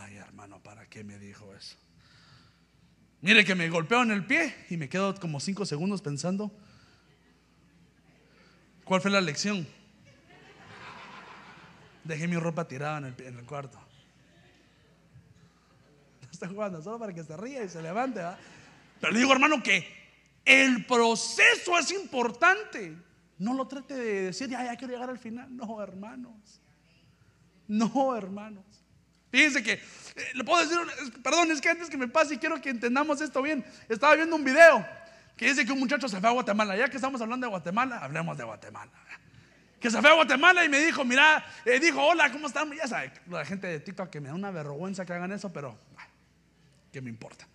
[0.00, 1.76] Ay, hermano, ¿para qué me dijo eso?
[3.20, 6.52] Mire que me golpeo en el pie y me quedo como cinco segundos pensando,
[8.88, 9.66] ¿Cuál fue la lección?
[12.04, 13.78] Dejé mi ropa tirada en el, cuarto.
[16.32, 18.22] está jugando solo para que se ría y se levante.
[18.98, 19.86] Pero le digo, hermano, que
[20.42, 22.96] el proceso es importante.
[23.36, 25.54] No lo trate de decir, ya, ya quiero llegar al final.
[25.54, 26.62] No, hermanos.
[27.66, 28.64] No, hermanos.
[29.30, 29.80] Fíjense que, eh,
[30.34, 30.78] le puedo decir,
[31.22, 33.64] perdón, es que antes que me pase y quiero que entendamos esto bien.
[33.88, 34.86] Estaba viendo un video
[35.36, 36.76] que dice que un muchacho se fue a Guatemala.
[36.76, 38.90] Ya que estamos hablando de Guatemala, hablemos de Guatemala.
[39.78, 42.72] Que se fue a Guatemala y me dijo, mira, eh, dijo, hola, ¿cómo están?
[42.72, 45.78] Ya sabe, la gente de TikTok que me da una vergüenza que hagan eso, pero
[46.92, 47.46] ¿qué me importa?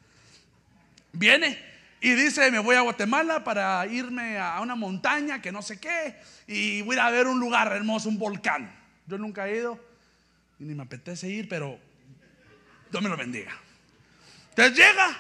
[1.12, 1.60] Viene
[2.00, 6.18] y dice, me voy a Guatemala para irme a una montaña que no sé qué
[6.48, 8.74] y voy a ver un lugar hermoso, un volcán.
[9.06, 9.93] Yo nunca he ido
[10.64, 11.80] ni me apetece ir, pero
[12.92, 13.52] Dios me lo bendiga.
[14.50, 15.18] Entonces llega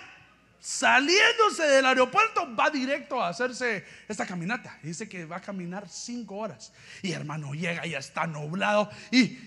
[0.60, 4.80] saliéndose del aeropuerto, va directo a hacerse esta caminata.
[4.82, 6.72] Dice que va a caminar cinco horas.
[7.02, 8.89] Y hermano, llega, y está nublado.
[9.12, 9.38] Y,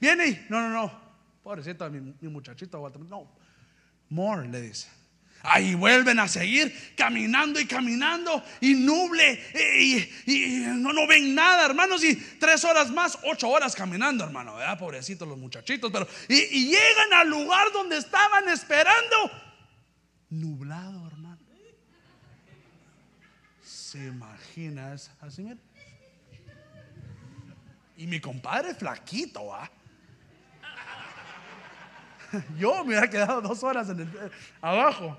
[0.00, 1.00] viene y, no, no, no,
[1.42, 3.30] pobrecito mi, mi muchachito, no,
[4.08, 4.88] more, le dice.
[5.42, 9.40] Ahí vuelven a seguir caminando y caminando y nuble
[10.26, 12.02] y, no, no ven nada, hermanos.
[12.02, 14.56] Y tres horas más, ocho horas caminando, hermano.
[14.56, 14.78] ¿verdad?
[14.78, 15.92] Pobrecitos los muchachitos.
[15.92, 19.30] Pero, y llegan al lugar donde estaban esperando
[20.30, 21.36] nublado, hermano.
[23.62, 25.42] ¿Se imagina así?
[25.42, 25.56] Mira?
[27.96, 29.70] Y mi compadre flaquito, ¿ah?
[32.58, 35.16] Yo me hubiera quedado dos horas en el, abajo.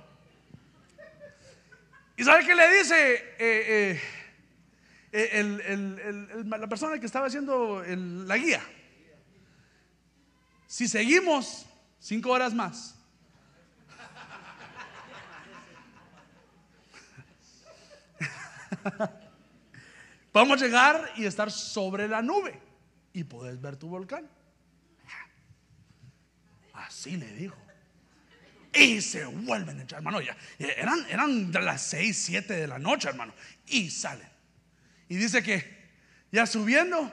[2.18, 4.01] ¿Y sabe qué le dice eh,
[5.11, 8.61] eh, la persona que estaba haciendo la guía?
[10.65, 11.65] Si seguimos
[11.99, 12.97] cinco horas más,
[20.34, 22.61] Vamos a llegar y estar sobre la nube
[23.13, 24.30] y puedes ver tu volcán.
[26.74, 27.57] Así le dijo.
[28.74, 30.22] Y se vuelven a echar, hermano.
[30.22, 33.34] Ya, eran, eran de las 6, 7 de la noche, hermano.
[33.68, 34.28] Y salen.
[35.09, 35.78] Y dice que
[36.32, 37.11] ya subiendo,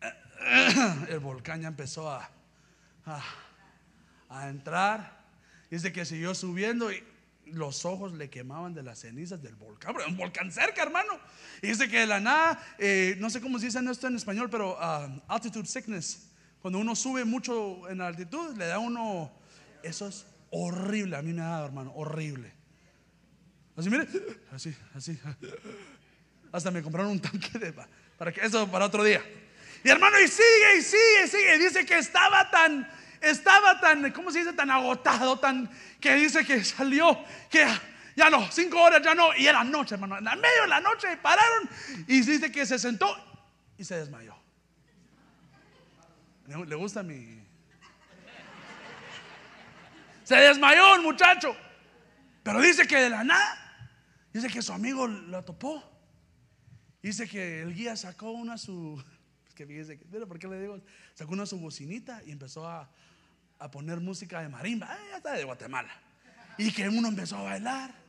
[1.08, 2.30] el volcán ya empezó a,
[3.06, 3.22] a,
[4.28, 5.22] a entrar.
[5.70, 7.02] Dice que siguió subiendo y
[7.46, 9.94] los ojos le quemaban de las cenizas del volcán.
[10.06, 11.18] Un volcán cerca, hermano.
[11.60, 14.48] Y dice que de la nada, eh, no sé cómo se dice esto en español,
[14.50, 16.28] pero ah, altitude sickness.
[16.60, 19.41] Cuando uno sube mucho en altitud, le da uno.
[19.82, 21.16] Eso es horrible.
[21.16, 22.52] A mí me ha dado, hermano, horrible.
[23.76, 24.06] Así, mire,
[24.52, 25.18] así, así.
[26.52, 27.74] Hasta me compraron un tanque de.
[28.18, 29.22] Para que eso para otro día.
[29.84, 31.58] Y hermano, y sigue, y sigue, y sigue.
[31.58, 32.88] Dice que estaba tan,
[33.20, 34.52] estaba tan, ¿cómo se dice?
[34.52, 35.68] Tan agotado, tan,
[35.98, 37.18] que dice que salió,
[37.50, 37.66] que
[38.14, 39.34] ya no, cinco horas ya no.
[39.36, 40.18] Y era noche, hermano.
[40.18, 41.68] En medio de la noche pararon
[42.06, 43.08] y dice que se sentó
[43.78, 44.36] y se desmayó.
[46.46, 47.41] Le gusta mi...
[50.24, 51.56] Se desmayó el muchacho.
[52.42, 53.88] Pero dice que de la nada,
[54.32, 55.82] dice que su amigo lo topó.
[57.02, 59.02] Dice que el guía sacó una su
[60.28, 60.80] ¿por qué le digo?
[61.14, 62.90] Sacó una su bocinita y empezó a,
[63.58, 64.88] a poner música de marimba.
[64.90, 65.92] Ah, ya está de Guatemala.
[66.58, 68.01] Y que uno empezó a bailar.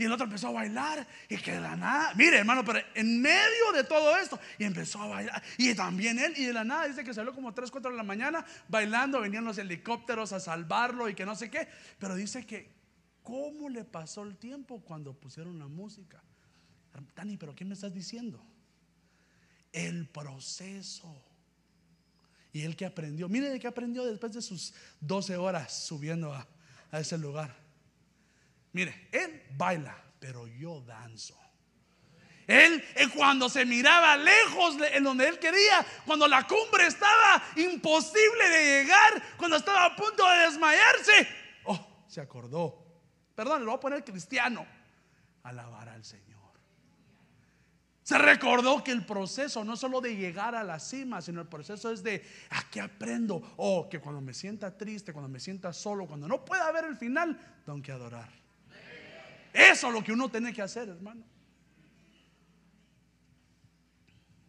[0.00, 1.06] Y el otro empezó a bailar.
[1.28, 5.00] Y que de la nada, mire hermano, pero en medio de todo esto, y empezó
[5.02, 5.42] a bailar.
[5.58, 8.02] Y también él, y de la nada, dice que salió como 3, 4 de la
[8.02, 9.20] mañana bailando.
[9.20, 11.68] Venían los helicópteros a salvarlo y que no sé qué.
[11.98, 12.72] Pero dice que,
[13.22, 16.20] ¿cómo le pasó el tiempo cuando pusieron la música?
[17.14, 18.44] Dani, pero ¿qué me estás diciendo?
[19.72, 21.22] el proceso.
[22.52, 26.46] Y él que aprendió, mire de qué aprendió después de sus 12 horas subiendo a,
[26.92, 27.56] ese lugar.
[28.72, 31.38] Mire, él baila, pero yo danzo.
[32.46, 38.48] Él, eh, cuando se miraba lejos en donde él quería, cuando la cumbre estaba imposible
[38.48, 41.28] de llegar, cuando estaba a punto de desmayarse,
[41.64, 42.84] oh, se acordó.
[43.36, 44.66] Perdón, lo voy a poner cristiano.
[45.44, 46.30] Alabar al Señor.
[48.02, 51.92] Se recordó que el proceso no solo de llegar a la cima, sino el proceso
[51.92, 53.54] es de a qué aprendo.
[53.58, 56.96] O que cuando me sienta triste, cuando me sienta solo, cuando no pueda ver el
[56.96, 58.39] final, tengo que adorar.
[59.52, 61.24] Eso es lo que uno tiene que hacer, hermano.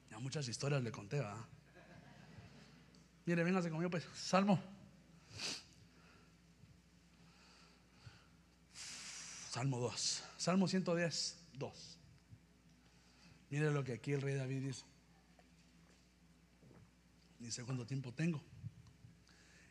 [0.10, 1.46] Ya muchas historias le conté, ¿verdad?
[3.26, 4.06] Mire, véngase conmigo, pues.
[4.14, 4.60] Salmo.
[9.50, 10.24] Salmo 2.
[10.38, 11.98] Salmo 110, 2.
[13.50, 14.86] Mire lo que aquí el rey David dice.
[17.40, 18.42] Dice cuánto tiempo tengo.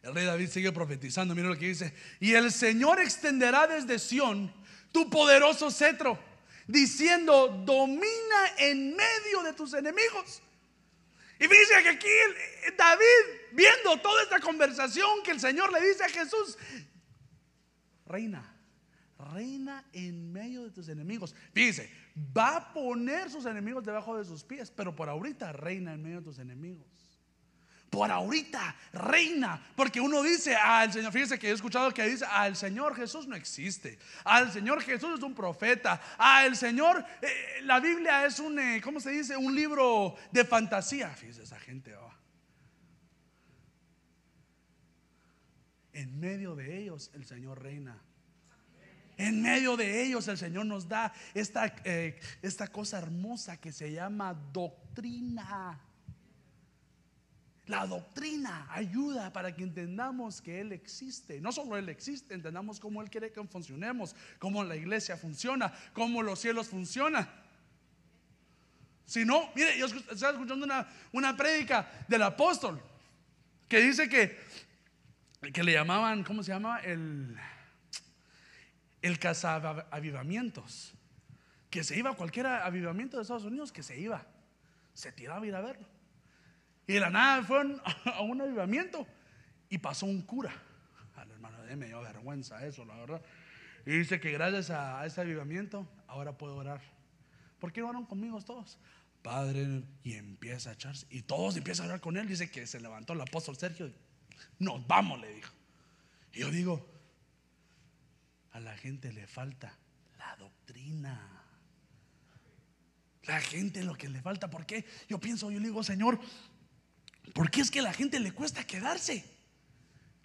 [0.02, 1.34] El rey David sigue profetizando.
[1.34, 1.94] Mire lo que dice.
[2.20, 4.52] Y el Señor extenderá desde Sión
[4.92, 6.18] tu poderoso cetro,
[6.66, 10.42] diciendo, domina en medio de tus enemigos.
[11.38, 12.08] Y dice que aquí
[12.76, 13.02] David,
[13.52, 16.58] viendo toda esta conversación que el Señor le dice a Jesús,
[18.06, 18.54] reina,
[19.32, 21.34] reina en medio de tus enemigos.
[21.54, 21.90] Fíjese,
[22.36, 26.18] va a poner sus enemigos debajo de sus pies, pero por ahorita reina en medio
[26.18, 26.99] de tus enemigos.
[27.90, 32.54] Por ahorita reina, porque uno dice al Señor, fíjese que he escuchado que dice, al
[32.54, 38.24] Señor Jesús no existe, al Señor Jesús es un profeta, al Señor, eh, la Biblia
[38.24, 39.36] es un, eh, ¿cómo se dice?
[39.36, 41.96] Un libro de fantasía, fíjese esa gente.
[41.96, 42.14] Oh.
[45.92, 48.00] En medio de ellos el Señor reina.
[49.16, 53.90] En medio de ellos el Señor nos da esta, eh, esta cosa hermosa que se
[53.90, 55.89] llama doctrina.
[57.70, 61.40] La doctrina ayuda para que entendamos que Él existe.
[61.40, 66.22] No solo Él existe, entendamos cómo Él quiere que funcionemos, cómo la iglesia funciona, cómo
[66.22, 67.30] los cielos funcionan.
[69.06, 72.82] Si no, mire, yo estaba escuchando una, una prédica del apóstol
[73.68, 74.36] que dice que,
[75.52, 76.80] que le llamaban, ¿cómo se llama?
[76.80, 77.38] El
[79.02, 79.18] el
[79.90, 80.92] avivamientos
[81.70, 84.26] que se iba a cualquier avivamiento de Estados Unidos, que se iba,
[84.92, 85.86] se tiraba a ir a verlo.
[86.86, 89.06] Y de la nada fueron a un avivamiento
[89.68, 90.52] y pasó un cura.
[91.16, 93.22] Al hermano de me dio vergüenza eso, la verdad.
[93.86, 96.80] Y dice que gracias a ese avivamiento, ahora puedo orar.
[97.58, 98.78] ¿Por qué oraron conmigo todos?
[99.22, 101.06] Padre, y empieza a echarse.
[101.10, 102.26] Y todos empiezan a orar con él.
[102.26, 103.92] Dice que se levantó el apóstol Sergio.
[104.58, 105.52] Nos vamos, le dijo.
[106.32, 106.86] Y yo digo,
[108.52, 109.76] a la gente le falta
[110.18, 111.40] la doctrina.
[113.24, 114.84] La gente lo que le falta, ¿por qué?
[115.08, 116.18] Yo pienso, yo le digo, Señor,
[117.34, 119.24] ¿por qué es que a la gente le cuesta quedarse?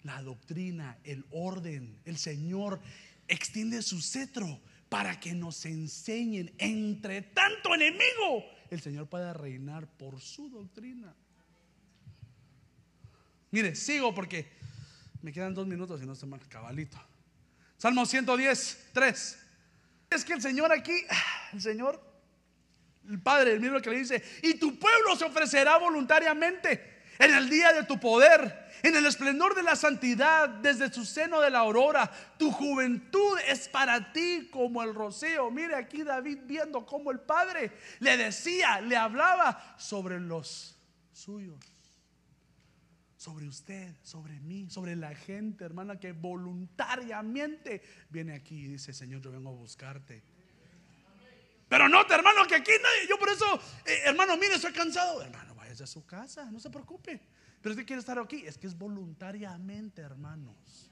[0.02, 2.80] La doctrina, el orden, el Señor
[3.28, 8.44] extiende su cetro para que nos enseñen entre tanto enemigo.
[8.70, 11.14] El Señor pueda reinar por su doctrina.
[13.50, 14.48] Mire, sigo porque
[15.22, 16.98] me quedan dos minutos y no se mal cabalito.
[17.78, 19.38] Salmo 110, 3.
[20.10, 20.92] Es que el Señor aquí,
[21.52, 22.00] el Señor,
[23.08, 27.48] el Padre, el mismo que le dice, y tu pueblo se ofrecerá voluntariamente en el
[27.48, 31.60] día de tu poder, en el esplendor de la santidad, desde su seno de la
[31.60, 32.10] aurora.
[32.38, 35.50] Tu juventud es para ti como el rocío.
[35.50, 40.78] Mire aquí David viendo cómo el Padre le decía, le hablaba sobre los
[41.12, 41.58] suyos
[43.26, 49.20] sobre usted, sobre mí, sobre la gente, hermana, que voluntariamente viene aquí y dice, Señor,
[49.20, 50.22] yo vengo a buscarte.
[51.68, 55.22] Pero no, hermano, que aquí nadie, yo por eso, eh, hermano, mire, estoy cansado.
[55.22, 57.20] Hermano, váyase a su casa, no se preocupe.
[57.60, 60.90] Pero usted quiere estar aquí, es que es voluntariamente, hermanos.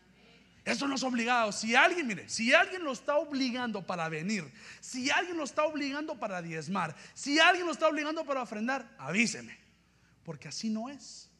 [0.64, 1.52] Eso no es obligado.
[1.52, 4.44] Si alguien, mire, si alguien lo está obligando para venir,
[4.80, 9.58] si alguien lo está obligando para diezmar, si alguien lo está obligando para ofrendar, avíseme.
[10.24, 11.30] Porque así no es.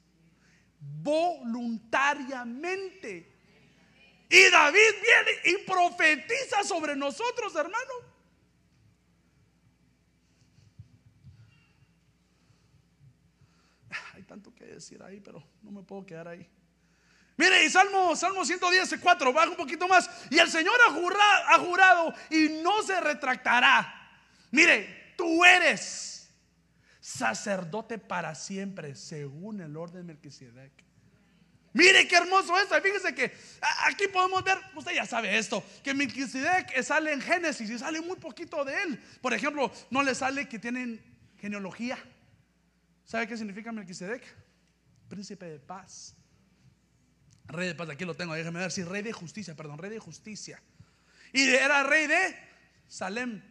[1.03, 3.32] Voluntariamente.
[4.28, 8.14] Y David viene y profetiza sobre nosotros, hermano.
[14.14, 16.49] Hay tanto que decir ahí, pero no me puedo quedar ahí.
[17.37, 20.09] Mire, y Salmo, Salmo 110, 4, baja un poquito más.
[20.31, 23.93] Y el Señor ha jurado, ha jurado y no se retractará.
[24.53, 26.33] Mire, tú eres
[27.01, 30.72] sacerdote para siempre, según el orden de Melquisedec.
[31.75, 32.68] Mire qué hermoso es.
[32.83, 33.35] Fíjese que
[33.85, 38.16] aquí podemos ver, usted ya sabe esto, que Melquisedec sale en Génesis y sale muy
[38.16, 39.03] poquito de él.
[39.20, 41.03] Por ejemplo, no le sale que tienen
[41.37, 41.99] genealogía.
[43.05, 44.24] ¿Sabe qué significa Melquisedec?
[45.09, 46.14] Príncipe de paz.
[47.46, 49.98] Rey de paz, aquí lo tengo, déjeme ver si rey de justicia, perdón, rey de
[49.98, 50.62] justicia.
[51.32, 52.36] Y era rey de
[52.88, 53.42] Salem,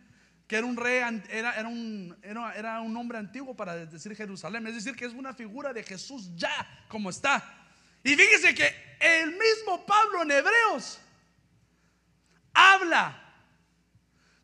[0.48, 4.76] que era un rey, era, era, un, era, un nombre antiguo para decir Jerusalén, es
[4.76, 7.68] decir, que es una figura de Jesús ya como está.
[8.04, 11.00] Y fíjese que el mismo Pablo en Hebreos
[12.54, 13.20] habla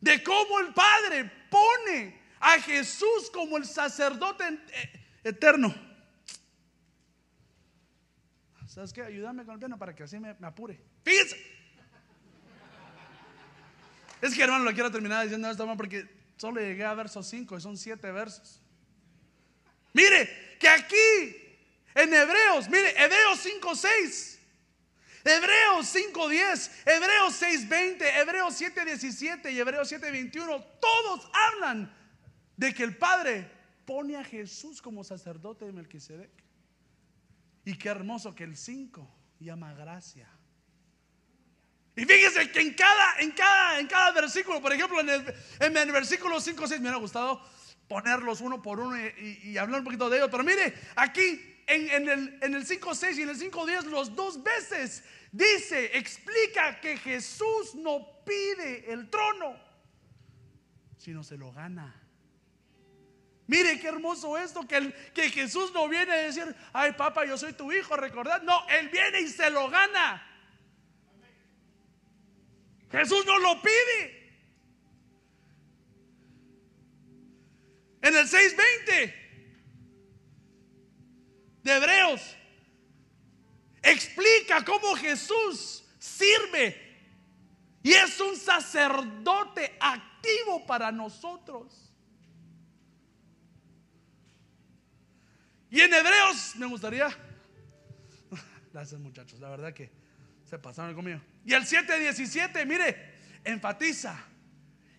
[0.00, 5.74] de cómo el Padre pone a Jesús como el sacerdote eh, eterno.
[8.66, 9.02] ¿Sabes qué?
[9.02, 10.80] Ayúdame con el piano para que así me, apure.
[11.04, 11.36] Fíjense.
[14.22, 17.60] Es que hermano, lo quiero terminar diciendo esto, porque solo llegué a verso 5 y
[17.60, 18.62] son 7 versos.
[19.92, 20.96] Mire, que aquí
[21.94, 24.40] en Hebreos, mire, Hebreos 5, 6.
[25.24, 31.94] Hebreos 5:10, Hebreos 6:20, Hebreos 7:17 y Hebreos 7:21, todos hablan
[32.56, 33.50] de que el Padre
[33.90, 36.30] pone a Jesús como sacerdote de Melquisedec.
[37.64, 39.04] Y qué hermoso que el 5
[39.40, 40.28] llama gracia.
[41.96, 46.40] Y fíjese que en cada, en cada, en cada versículo, por ejemplo, en el, versículo
[46.40, 47.42] 5, 6, me hubiera gustado
[47.88, 50.30] ponerlos uno por uno y, hablar un poquito de ellos.
[50.30, 53.86] Pero mire, aquí en, en el, en el 5, 6 y en el 5, 10,
[53.86, 59.56] los dos veces dice, explica que Jesús no pide el trono,
[60.96, 61.99] sino se lo gana.
[63.50, 67.52] Mire qué hermoso esto, que, que Jesús no viene a decir, ay papá, yo soy
[67.52, 68.42] tu hijo, recordad.
[68.42, 70.24] No, Él viene y se lo gana.
[72.92, 74.38] Jesús no lo pide.
[78.02, 79.14] En el 6.20
[81.64, 82.36] de Hebreos,
[83.82, 86.80] explica cómo Jesús sirve
[87.82, 91.89] y es un sacerdote activo para nosotros.
[95.70, 97.08] Y en Hebreos me gustaría,
[98.72, 99.88] gracias muchachos, la verdad que
[100.44, 101.20] se pasaron conmigo.
[101.44, 103.14] Y el 7:17, mire,
[103.44, 104.20] enfatiza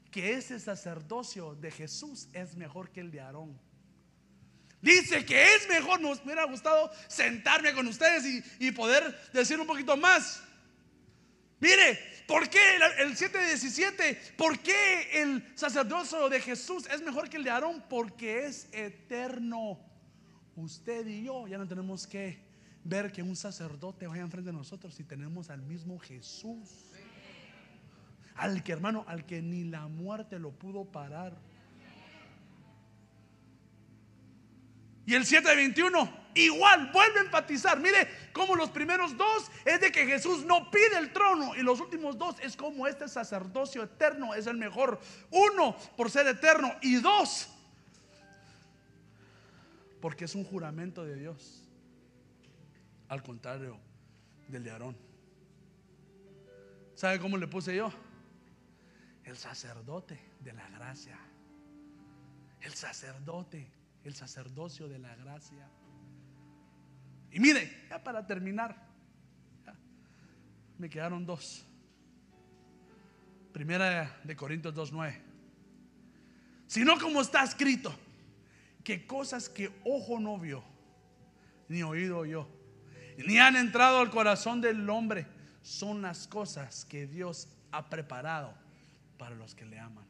[0.10, 3.60] que ese sacerdocio de Jesús es mejor que el de Aarón.
[4.82, 9.98] Dice que es mejor, nos hubiera gustado sentarme con ustedes y, poder decir un poquito
[9.98, 10.42] más.
[11.60, 14.36] Mire, ¿por qué el, 7:17?
[14.38, 17.84] ¿Por qué el sacerdocio de Jesús es mejor que el de Aarón?
[17.90, 19.91] Porque es eterno
[20.62, 22.40] usted y yo ya no tenemos que
[22.84, 26.70] ver que un sacerdote vaya enfrente de nosotros si tenemos al mismo Jesús.
[28.36, 31.38] Al que hermano, al que ni la muerte lo pudo parar.
[35.06, 37.80] Y el 721, igual, vuelve a enfatizar.
[37.80, 41.56] Mire, como los primeros dos es de que Jesús no pide el trono.
[41.56, 45.00] Y los últimos dos es como este sacerdocio eterno es el mejor.
[45.32, 46.74] Uno, por ser eterno.
[46.82, 47.50] Y dos,
[50.02, 51.64] porque es un juramento de Dios.
[53.08, 53.78] Al contrario
[54.48, 54.98] del de Aarón.
[56.96, 57.92] ¿Sabe cómo le puse yo?
[59.24, 61.18] El sacerdote de la gracia.
[62.62, 63.72] El sacerdote,
[64.04, 65.70] el sacerdocio de la gracia.
[67.32, 68.76] Y mire, ya para terminar,
[70.78, 71.66] me quedaron dos.
[73.54, 75.22] Primera de Corintios 2.9.
[76.68, 77.94] Sino como está escrito
[78.84, 80.64] que cosas que ojo no vio,
[81.68, 82.48] ni oído yo,
[83.18, 85.28] ni han entrado al corazón del hombre,
[85.62, 88.54] son las cosas que Dios ha preparado
[89.18, 90.06] para los que le aman.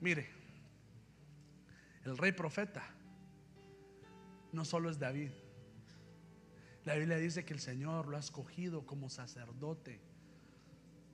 [0.00, 0.28] Mire,
[2.04, 2.84] el rey profeta
[4.52, 5.30] no solo es David,
[6.84, 10.00] La Biblia dice que el Señor lo ha escogido como sacerdote.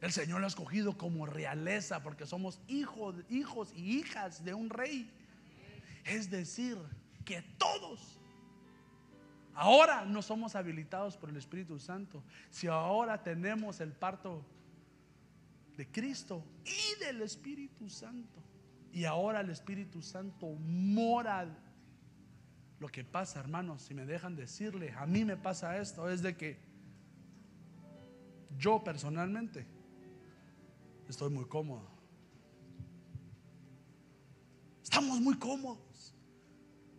[0.01, 4.69] El Señor lo ha escogido como realeza porque somos hijos, hijos y hijas de un
[4.69, 5.11] rey.
[6.05, 6.79] Es decir,
[7.25, 8.19] que todos
[9.55, 12.23] ahora no somos habilitados por el Espíritu Santo.
[12.51, 14.45] Si ahora tenemos el parto
[15.77, 18.43] de Cristo y del Espíritu Santo.
[18.93, 21.47] Y ahora el Espíritu Santo mora.
[22.79, 26.37] Lo que pasa, hermanos, si me dejan decirle, a mí me pasa esto, es de
[26.37, 26.59] que
[28.59, 29.67] yo personalmente
[31.09, 31.89] estoy muy cómodo.
[34.83, 35.90] Estamos muy cómodos.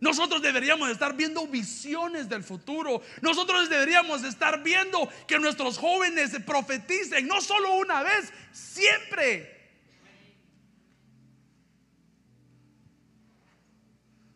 [0.02, 3.02] Nosotros deberíamos estar viendo visiones del futuro.
[3.20, 9.70] Nosotros deberíamos estar viendo que nuestros jóvenes profeticen, no solo una vez, siempre.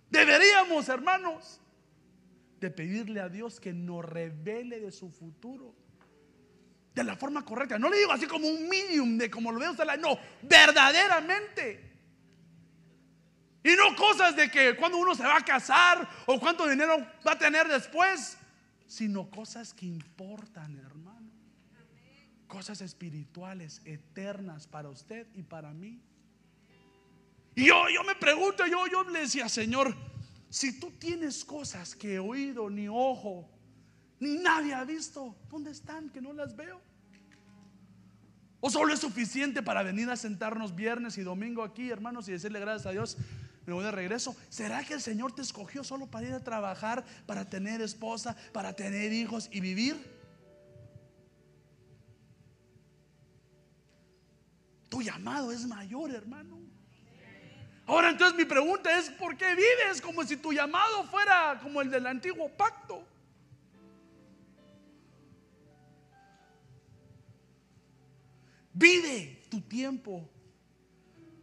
[0.08, 1.60] Deberíamos, hermanos,
[2.60, 5.74] de pedirle a Dios que nos revele de su futuro
[6.94, 7.76] de la forma correcta.
[7.76, 11.95] No le digo así como un medium de como lo ve usted, no, verdaderamente.
[13.66, 17.32] Y no cosas de que cuando uno se va a casar o cuánto dinero va
[17.32, 18.38] a tener después,
[18.86, 21.32] sino cosas que importan, hermano.
[22.46, 26.00] Cosas espirituales, eternas para usted y para mí.
[27.56, 29.96] Y yo, yo me pregunto, yo, yo le decía, Señor,
[30.48, 33.50] si tú tienes cosas que he oído, ni ojo,
[34.20, 36.80] ni nadie ha visto, ¿dónde están que no las veo?
[38.60, 42.60] ¿O solo es suficiente para venir a sentarnos viernes y domingo aquí, hermanos, y decirle
[42.60, 43.16] gracias a Dios?
[43.66, 44.36] Me voy de regreso.
[44.48, 48.74] ¿Será que el Señor te escogió solo para ir a trabajar, para tener esposa, para
[48.74, 49.96] tener hijos y vivir?
[54.88, 56.60] Tu llamado es mayor, hermano.
[57.86, 61.90] Ahora entonces mi pregunta es, ¿por qué vives como si tu llamado fuera como el
[61.90, 63.04] del antiguo pacto?
[68.72, 70.28] Vive tu tiempo.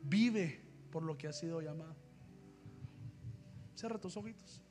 [0.03, 0.61] Vive
[0.91, 2.02] por lo que has sido llamado.
[3.83, 4.62] Cierra tus ojitos.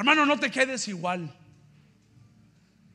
[0.00, 1.30] Hermano, no te quedes igual.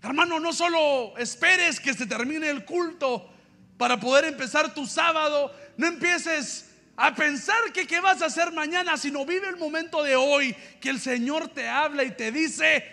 [0.01, 3.31] Hermano, no solo esperes que se termine el culto
[3.77, 5.53] para poder empezar tu sábado.
[5.77, 10.15] No empieces a pensar que qué vas a hacer mañana, sino vive el momento de
[10.15, 12.83] hoy que el Señor te habla y te dice,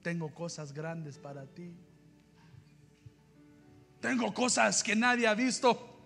[0.00, 1.74] tengo cosas grandes para ti.
[4.00, 5.97] Tengo cosas que nadie ha visto.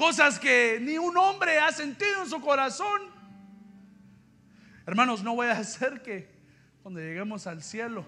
[0.00, 3.02] Cosas que ni un hombre ha sentido en su corazón.
[4.86, 6.26] Hermanos, no voy a hacer que
[6.82, 8.06] cuando lleguemos al cielo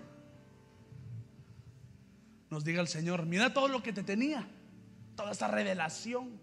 [2.48, 4.48] nos diga el Señor, mira todo lo que te tenía,
[5.16, 6.40] toda esa revelación.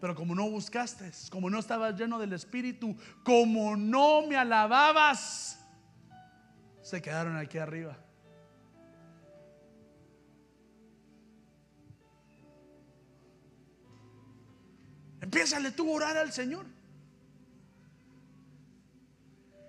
[0.00, 5.58] Pero como no buscaste, como no estabas lleno del Espíritu, como no me alababas,
[6.82, 7.98] se quedaron aquí arriba.
[15.28, 16.64] Empiézale tú a orar al Señor.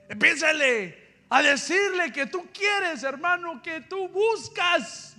[0.08, 5.18] Empiézale a decirle que tú quieres, hermano, que tú buscas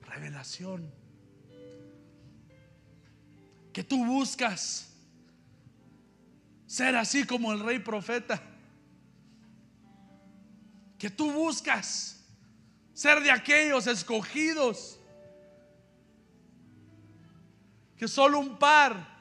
[0.00, 0.92] revelación.
[3.72, 4.92] Que tú buscas
[6.66, 8.42] ser así como el rey profeta.
[10.98, 12.26] Que tú buscas
[12.92, 14.97] ser de aquellos escogidos
[17.98, 19.18] que solo un par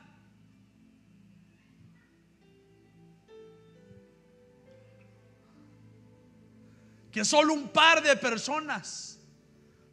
[7.11, 9.19] que solo un par de personas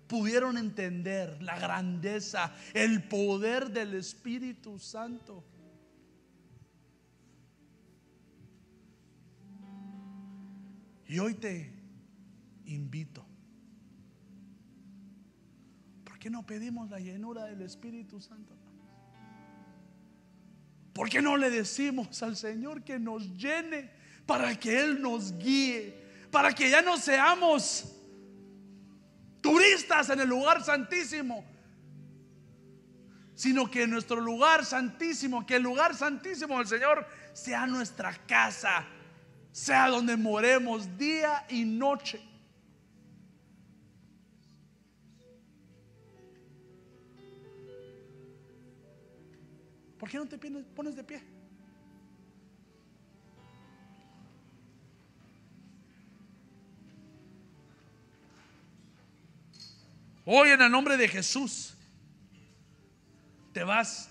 [0.07, 5.43] pudieron entender la grandeza, el poder del Espíritu Santo.
[11.07, 11.73] Y hoy te
[12.67, 13.25] invito
[16.05, 18.64] ¿Por qué no pedimos la llenura del Espíritu Santo?
[20.95, 23.91] ¿Por qué no le decimos al Señor que nos llene
[24.25, 25.93] para que Él nos guíe?
[26.31, 27.93] Para que ya no seamos
[29.41, 31.45] turistas en el lugar santísimo,
[33.35, 38.87] sino que nuestro lugar santísimo, que el lugar santísimo del Señor sea nuestra casa,
[39.51, 42.23] sea donde moremos día y noche.
[50.05, 51.23] ¿Por qué no te pones de pie?
[60.27, 61.75] Hoy en el nombre de Jesús
[63.55, 64.11] te vas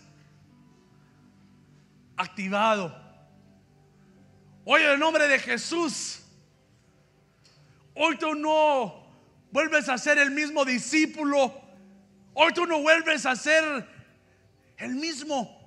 [2.17, 2.91] activado.
[4.65, 6.23] Hoy en el nombre de Jesús,
[7.93, 9.05] hoy tú no
[9.51, 11.53] vuelves a ser el mismo discípulo.
[12.33, 13.87] Hoy tú no vuelves a ser
[14.77, 15.62] el mismo.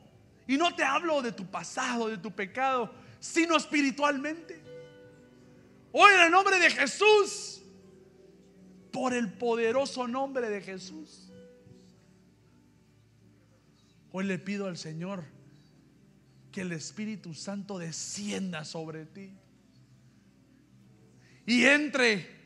[0.46, 4.60] Y no te hablo de tu pasado, de tu pecado, sino espiritualmente.
[5.92, 7.62] Hoy en el nombre de Jesús,
[8.92, 11.30] por el poderoso nombre de Jesús,
[14.12, 15.24] hoy le pido al Señor
[16.52, 19.30] que el Espíritu Santo descienda sobre ti
[21.44, 22.36] y entre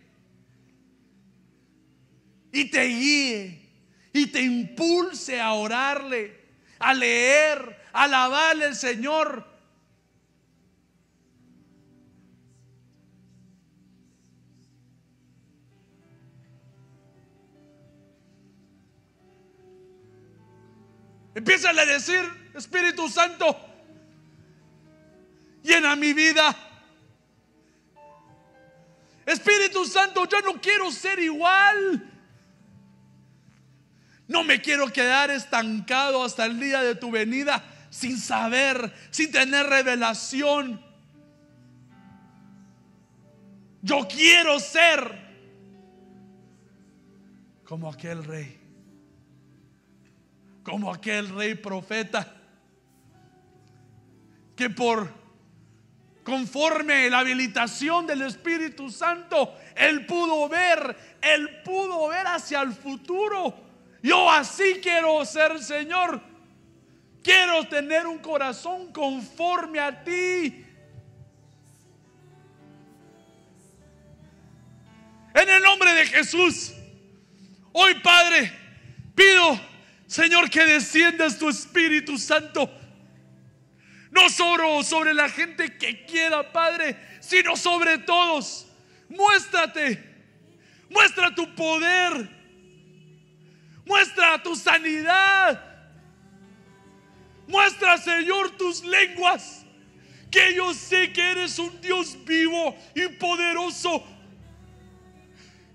[2.53, 3.71] y te guíe
[4.13, 6.37] y te impulse a orarle,
[6.79, 9.47] a leer, alabarle al Señor.
[21.35, 22.21] Empieza a decir,
[22.55, 23.57] Espíritu Santo,
[25.63, 26.55] llena mi vida.
[29.25, 32.07] Espíritu Santo, yo no quiero ser igual.
[34.27, 39.67] No me quiero quedar estancado hasta el día de tu venida sin saber, sin tener
[39.67, 40.81] revelación.
[43.83, 45.29] Yo quiero ser
[47.65, 48.59] como aquel rey,
[50.63, 52.37] como aquel rey profeta,
[54.55, 55.21] que por
[56.23, 63.55] conforme la habilitación del Espíritu Santo, Él pudo ver, Él pudo ver hacia el futuro.
[64.03, 66.30] Yo así quiero ser, Señor.
[67.23, 70.67] Quiero tener un corazón conforme a ti.
[75.35, 76.73] En el nombre de Jesús,
[77.73, 78.53] hoy Padre,
[79.15, 79.61] pido,
[80.07, 82.81] Señor, que desciendas tu Espíritu Santo
[84.11, 88.67] no solo sobre la gente que quiera, Padre, sino sobre todos.
[89.09, 90.05] Muéstrate.
[90.89, 92.29] Muestra tu poder.
[93.85, 95.70] Muestra tu sanidad.
[97.51, 99.67] Muestra, Señor, tus lenguas.
[100.31, 104.05] Que yo sé que eres un Dios vivo y poderoso.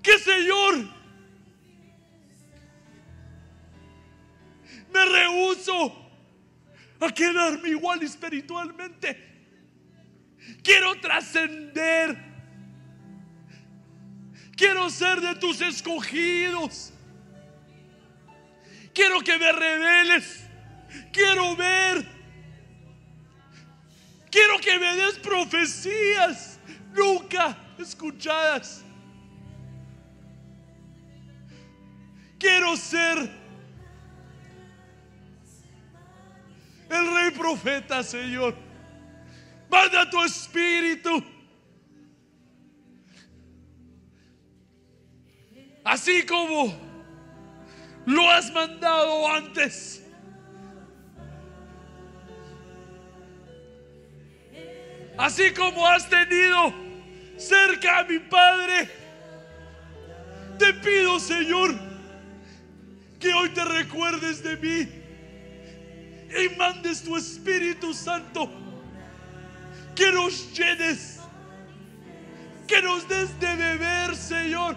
[0.02, 0.86] Que, Señor,
[4.94, 6.06] me rehuso
[7.02, 9.36] a quedarme igual espiritualmente.
[10.64, 12.18] Quiero trascender.
[14.56, 16.94] Quiero ser de tus escogidos.
[18.94, 20.45] Quiero que me reveles.
[21.12, 22.06] Quiero ver.
[24.30, 26.60] Quiero que me des profecías
[26.94, 28.84] nunca escuchadas.
[32.38, 33.30] Quiero ser
[36.90, 38.56] el rey profeta, Señor.
[39.70, 41.24] Manda tu espíritu.
[45.84, 46.74] Así como
[48.06, 50.05] lo has mandado antes.
[55.18, 56.74] Así como has tenido
[57.38, 58.90] cerca a mi Padre.
[60.60, 61.76] Te pido, Señor,
[63.20, 64.90] que hoy te recuerdes de mí
[66.38, 68.52] y mandes tu Espíritu Santo.
[69.96, 71.20] Que nos llenes.
[72.68, 74.76] Que nos des de beber, Señor.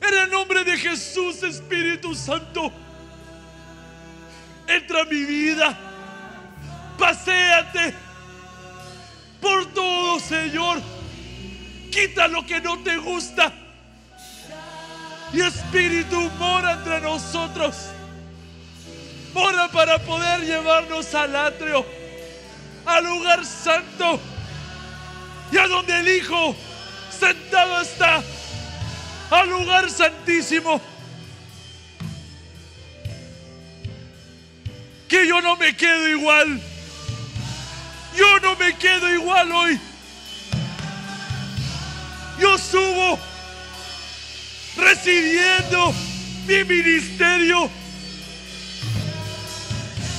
[0.00, 2.72] En el nombre de Jesús, Espíritu Santo,
[4.68, 5.76] entra a mi vida.
[6.98, 7.94] Paséate
[9.40, 10.80] por todo, Señor.
[11.90, 13.52] Quita lo que no te gusta
[15.32, 17.76] y Espíritu mora entre nosotros.
[19.34, 21.84] Mora para poder llevarnos al atrio,
[22.86, 24.18] al lugar santo
[25.52, 26.56] y a donde el Hijo
[27.10, 28.22] sentado está,
[29.30, 30.80] al lugar santísimo.
[35.08, 36.60] Que yo no me quedo igual.
[38.14, 39.80] Yo no me quedo igual hoy.
[42.38, 43.18] Yo subo
[44.76, 45.94] recibiendo
[46.46, 47.70] mi ministerio.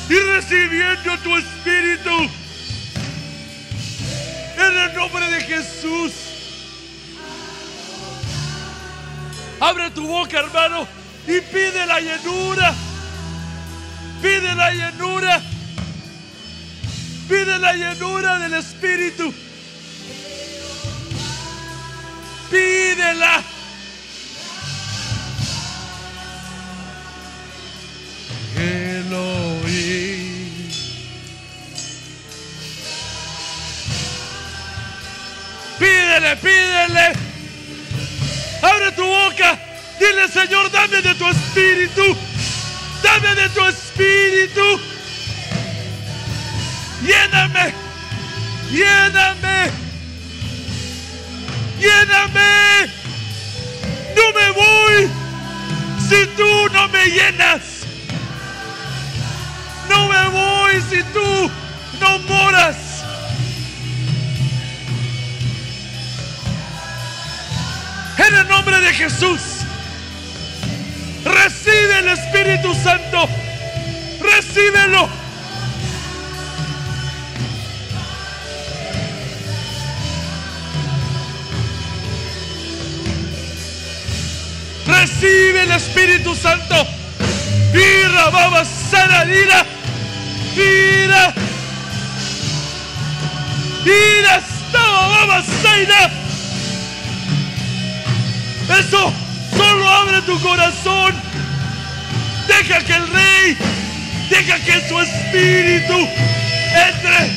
[0.09, 2.29] y recibiendo tu espíritu.
[4.57, 6.11] En el nombre de Jesús.
[9.59, 10.87] Abre tu boca, hermano,
[11.27, 12.73] y pide la llenura.
[14.21, 15.41] Pide la llenura.
[17.27, 19.33] Pide la llenura del Espíritu.
[22.49, 23.43] Pídela.
[35.79, 37.13] Pídele, pídele.
[38.61, 39.57] Abre tu boca.
[39.97, 42.28] Dile, Señor, dame de tu espíritu.
[43.19, 44.79] De tu espíritu.
[47.01, 47.73] Lléname.
[48.71, 49.71] Lléname.
[51.79, 52.89] Lléname.
[54.15, 55.09] No me voy
[56.07, 57.61] si tú no me llenas.
[59.89, 61.51] No me voy si tú
[61.99, 62.75] no moras.
[68.17, 69.41] En el nombre de Jesús,
[71.25, 72.98] recibe el Espíritu Santo.
[74.21, 75.09] Recíbelo.
[84.85, 86.75] Recibe el Espíritu Santo.
[87.73, 89.65] Ira, baba, sana, ira.
[90.55, 91.33] Ira.
[93.85, 96.11] Ira, estaba, sana.
[98.79, 99.13] Eso,
[99.57, 101.29] solo abre tu corazón.
[102.49, 103.57] Deja que el rey,
[104.27, 105.97] deja que su espíritu
[106.87, 107.31] entre.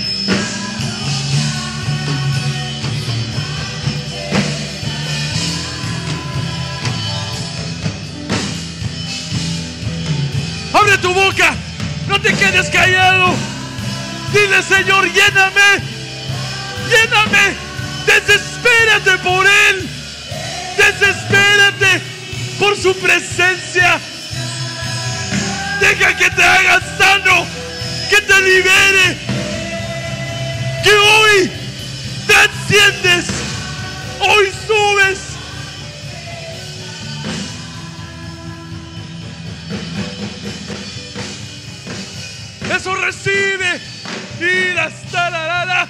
[10.73, 11.55] Abre tu boca,
[12.09, 13.35] no te quedes callado.
[14.33, 15.83] Dile, Señor, lléname,
[16.89, 17.55] lléname,
[18.07, 19.89] desespérate por Él.
[20.79, 22.01] Desespérate
[22.59, 24.01] por su presencia.
[25.99, 27.47] Que te haga sano,
[28.09, 29.19] que te libere.
[30.83, 31.51] Que hoy
[32.27, 33.27] te enciendes,
[34.21, 35.19] hoy subes.
[42.75, 43.81] Eso recibe.
[44.41, 45.89] Y hasta la la la.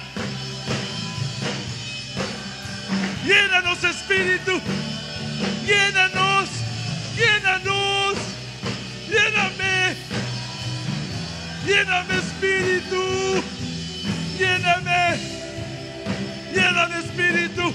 [3.25, 4.59] Llénanos, Espíritu.
[5.65, 6.49] Llénanos.
[7.15, 8.17] Llénanos.
[9.13, 9.82] Lléname.
[11.65, 13.43] Lléname, Espíritu.
[14.37, 15.17] Lléname.
[16.53, 17.73] Lléname, Espíritu.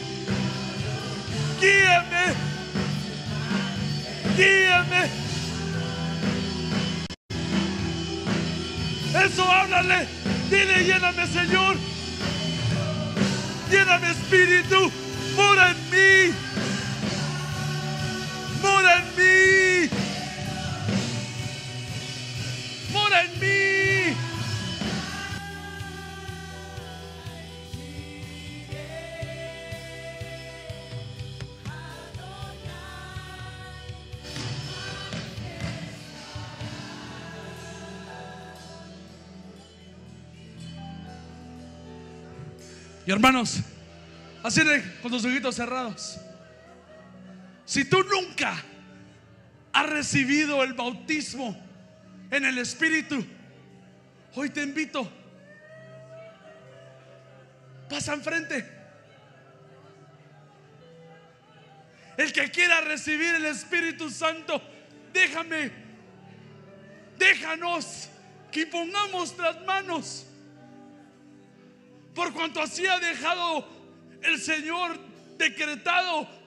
[1.60, 2.34] Guíame.
[4.36, 5.10] Guíame.
[9.24, 10.06] Eso háblale.
[10.50, 11.76] Dile, lléname, Señor.
[13.70, 14.92] Lléname, Espíritu.
[15.34, 16.34] Mora en mí.
[18.60, 19.57] Mora en mí.
[43.08, 43.60] Y hermanos,
[44.42, 46.18] así de con los ojitos cerrados.
[47.64, 48.62] Si tú nunca
[49.72, 51.58] has recibido el bautismo
[52.30, 53.24] en el Espíritu,
[54.34, 55.10] hoy te invito.
[57.88, 58.76] Pasa enfrente.
[62.16, 64.60] El que quiera recibir el Espíritu Santo,
[65.12, 65.70] déjame,
[67.16, 68.08] déjanos
[68.50, 70.26] que pongamos las manos.
[72.14, 73.68] Por cuanto así ha dejado
[74.22, 74.98] el Señor
[75.38, 76.37] decretado.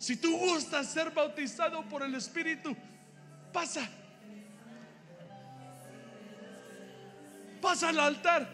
[0.00, 2.74] Si tú gustas ser bautizado por el Espíritu,
[3.52, 3.86] pasa.
[7.60, 8.48] Pasa al altar.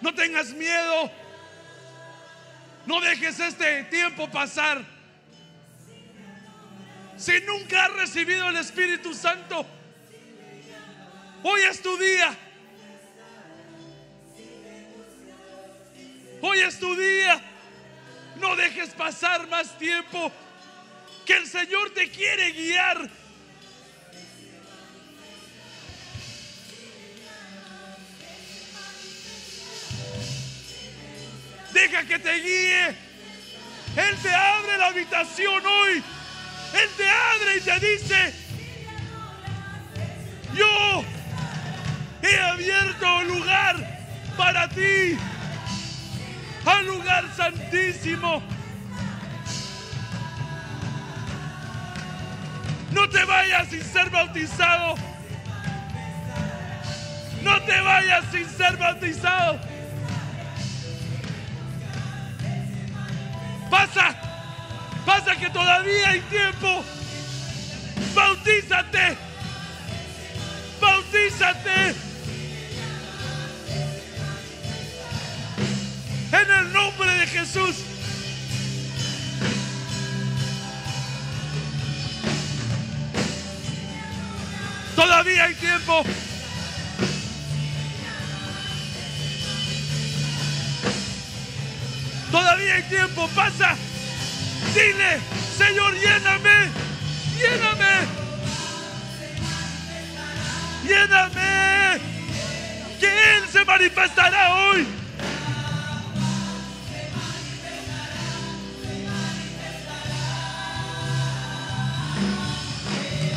[0.00, 1.29] No tengas miedo.
[2.90, 4.84] No dejes este tiempo pasar.
[7.16, 9.64] Si nunca has recibido el Espíritu Santo,
[11.44, 12.36] hoy es tu día.
[16.40, 17.40] Hoy es tu día.
[18.40, 20.32] No dejes pasar más tiempo.
[21.24, 23.08] que el Señor te quiere guiar.
[31.80, 32.88] Deja que te guíe.
[32.88, 36.02] Él te abre la habitación hoy.
[36.74, 38.34] Él te abre y te dice,
[40.54, 41.04] yo
[42.22, 43.76] he abierto un lugar
[44.36, 45.16] para ti,
[46.66, 48.42] al lugar santísimo.
[52.90, 54.96] No te vayas sin ser bautizado.
[57.42, 59.58] No te vayas sin ser bautizado.
[63.70, 64.16] Pasa,
[65.06, 66.84] pasa que todavía hay tiempo.
[68.14, 69.16] Bautízate.
[70.80, 71.94] Bautízate.
[76.32, 77.76] En el nombre de Jesús.
[84.96, 86.02] Todavía hay tiempo.
[92.70, 93.28] Todavía hay tiempo.
[93.34, 93.76] Pasa.
[94.74, 95.20] Dile,
[95.58, 96.70] Señor, lléname.
[97.36, 98.06] Lléname.
[100.84, 102.00] Lléname.
[103.00, 104.86] Que Él se manifestará hoy.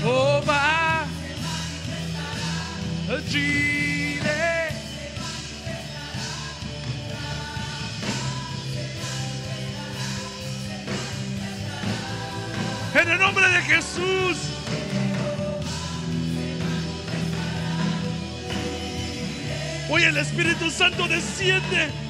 [0.06, 1.06] Oh, va.
[3.30, 3.83] Chile.
[20.14, 22.03] El Espíritu Santo desciende.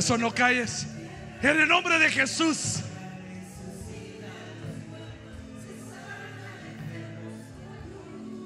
[0.00, 0.86] Eso no calles.
[1.42, 2.80] En el nombre de Jesús.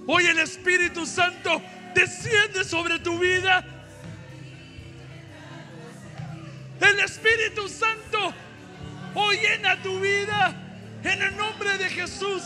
[0.05, 1.63] Hoy el Espíritu Santo
[1.95, 3.65] desciende sobre tu vida.
[6.81, 8.35] El Espíritu Santo
[9.15, 10.53] hoy llena tu vida
[11.05, 12.43] en el nombre de Jesús.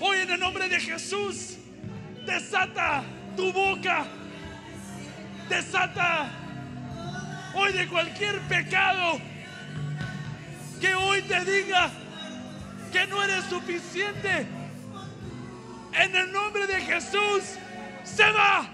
[0.00, 1.58] Hoy en el nombre de Jesús
[2.26, 3.04] desata
[3.36, 4.15] tu boca.
[5.48, 6.28] Desata
[7.54, 9.20] hoy de cualquier pecado
[10.80, 11.90] que hoy te diga
[12.92, 14.46] que no eres suficiente.
[15.92, 17.42] En el nombre de Jesús
[18.04, 18.68] se va.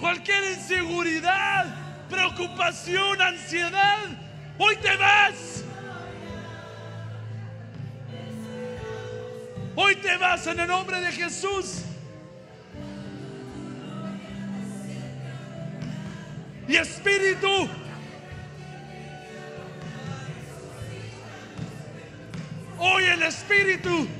[0.00, 1.66] Cualquier inseguridad,
[2.08, 4.06] preocupación, ansiedad,
[4.58, 5.64] hoy te vas.
[9.74, 11.82] Hoy te vas en el nombre de Jesús.
[23.86, 24.15] Espíritu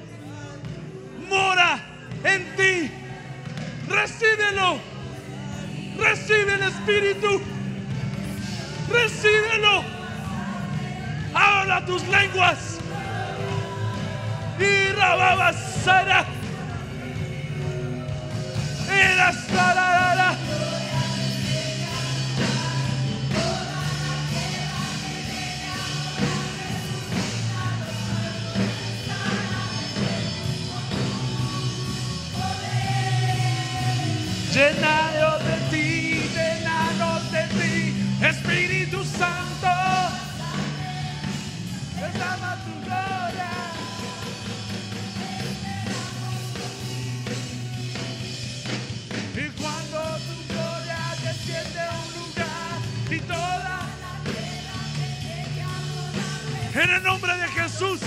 [56.83, 58.01] en el nombre de Jesús.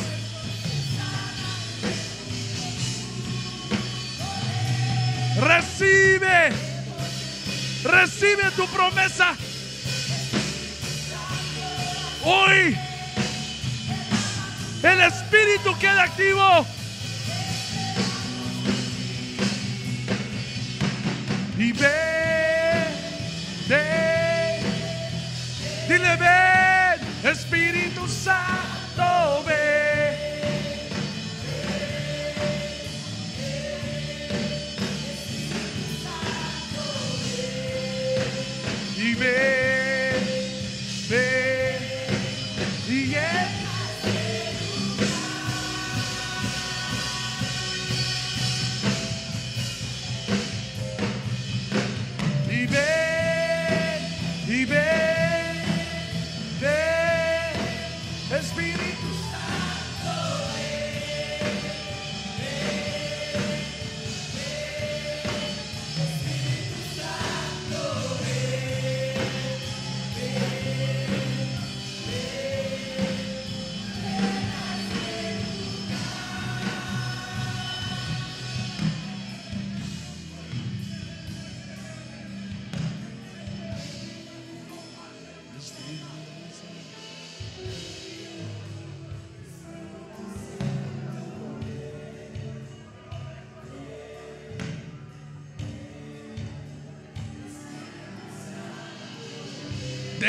[5.39, 6.49] Recibe,
[7.83, 9.35] recibe tu promesa.
[12.23, 12.77] Hoy
[15.49, 16.65] Espíritu queda activo.
[21.57, 22.85] Y ve,
[23.67, 24.59] ve,
[25.87, 29.59] dile ven, Espíritu Santo, ven.
[38.97, 39.58] y ve,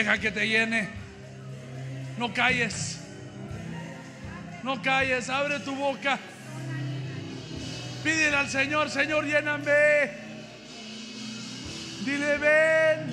[0.01, 0.89] Deja que te llene.
[2.17, 3.01] No calles.
[4.63, 5.29] No calles.
[5.29, 6.19] Abre tu boca.
[8.03, 10.11] Pídele al Señor, Señor, lléname.
[12.07, 13.11] Dile, ven.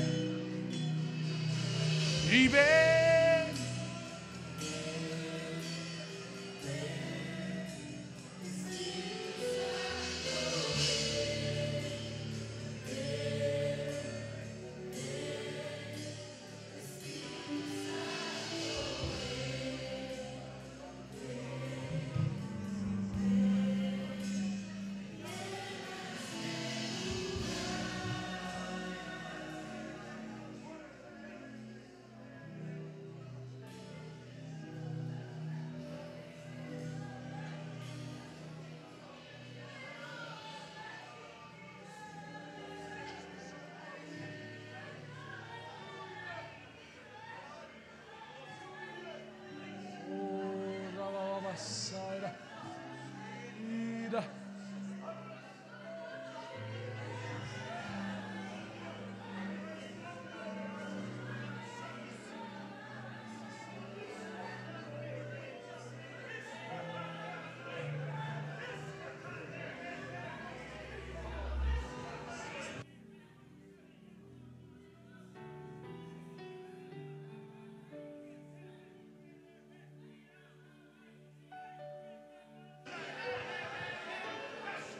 [2.32, 2.87] Y ven.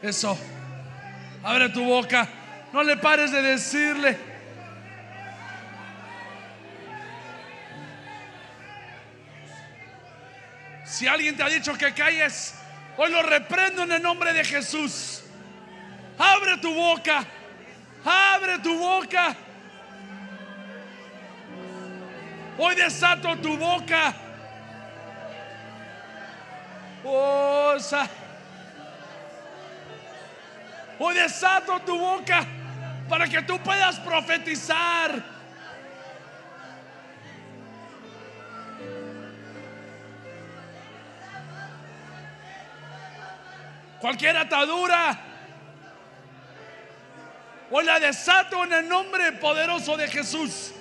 [0.02, 0.38] Eso.
[1.42, 2.28] Abre tu boca.
[2.72, 4.18] No le pares de decirle.
[10.84, 12.54] Si alguien te ha dicho que calles,
[12.96, 15.22] hoy lo reprendo en el nombre de Jesús.
[16.18, 17.24] Abre tu boca.
[18.04, 19.36] Abre tu boca.
[22.58, 24.14] Hoy desato tu boca.
[27.04, 27.76] Oh,
[31.00, 32.44] Hoy desato tu boca
[33.08, 35.22] para que tú puedas profetizar.
[44.00, 45.18] Cualquier atadura.
[47.70, 50.72] Hoy la desato en el nombre poderoso de Jesús.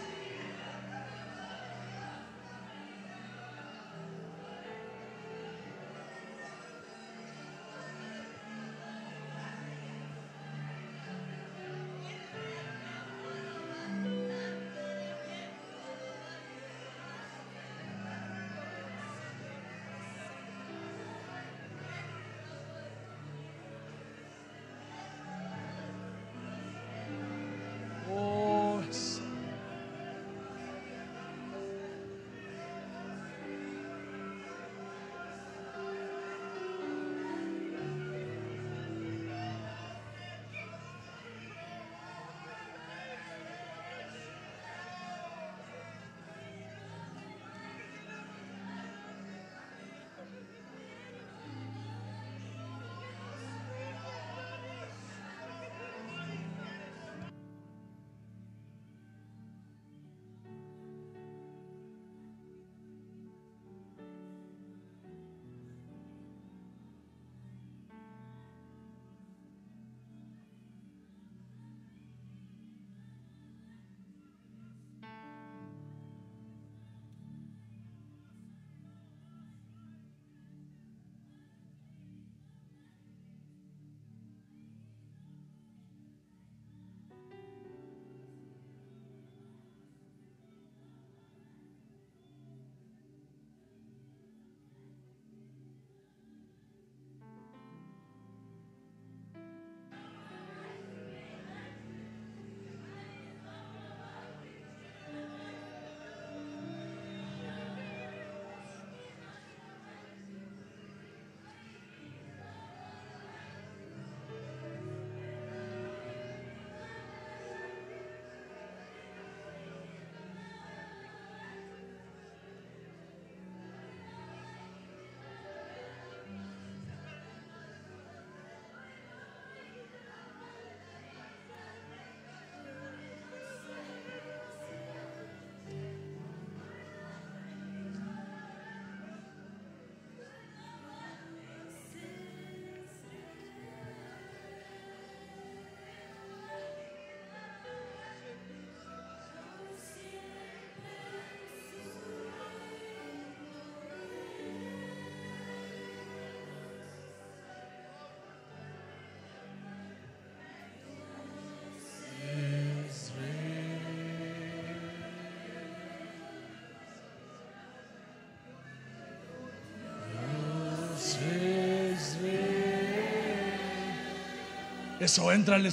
[174.99, 175.71] Eso entra, le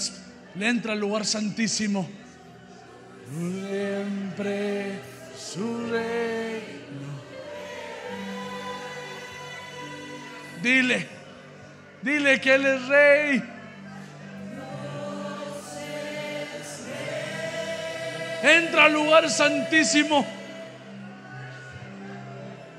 [0.60, 2.08] entra al lugar santísimo.
[3.30, 5.00] Siempre
[5.36, 7.14] su reino.
[10.62, 11.06] Dile,
[12.02, 13.42] dile que Él es rey.
[18.42, 20.26] Entra al lugar santísimo.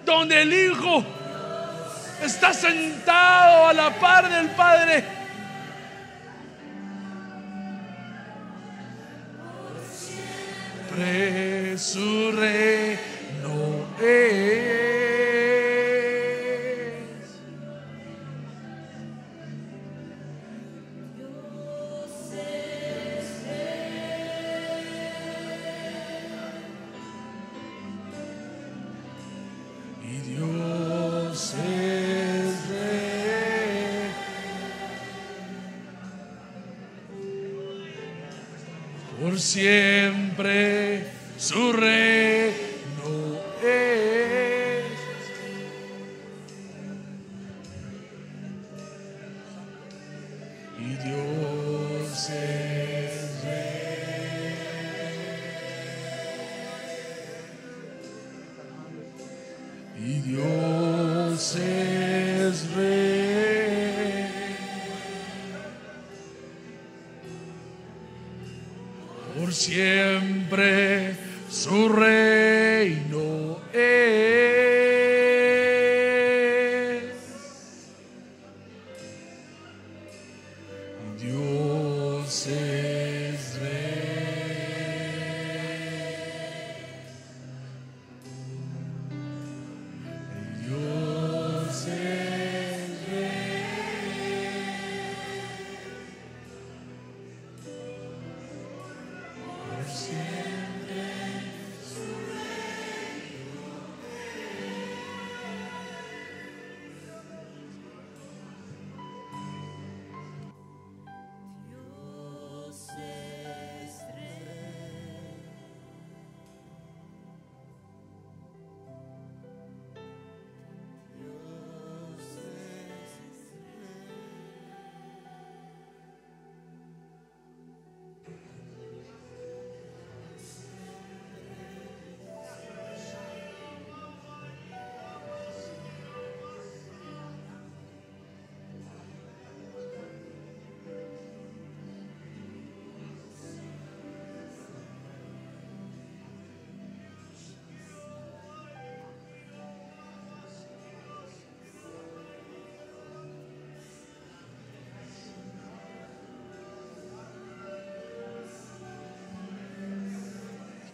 [0.05, 1.03] Donde el Hijo
[2.23, 5.04] está sentado a la par del Padre.
[11.95, 12.29] Su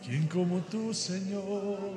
[0.04, 1.94] ¿Quién como tú, Señor?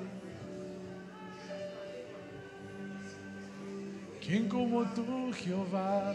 [4.20, 6.14] ¿Quién como tú, Jehová?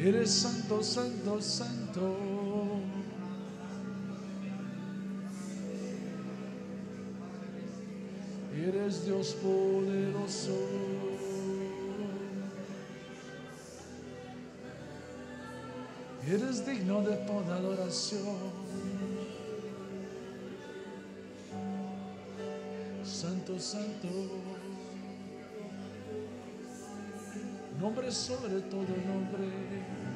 [0.00, 2.16] Eres santo, santo, santo.
[8.56, 10.91] Eres Dios poderoso.
[16.26, 18.36] Eres digno de toda adoración.
[23.04, 24.08] Santo, santo.
[27.80, 30.11] Nombre sobre todo nombre.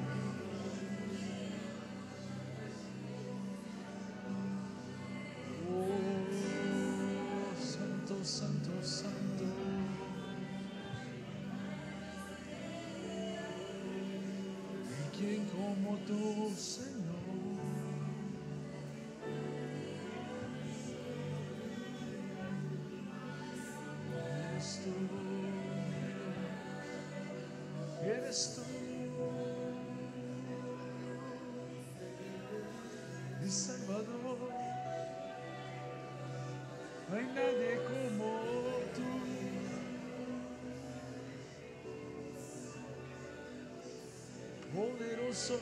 [45.26, 45.58] Poderoso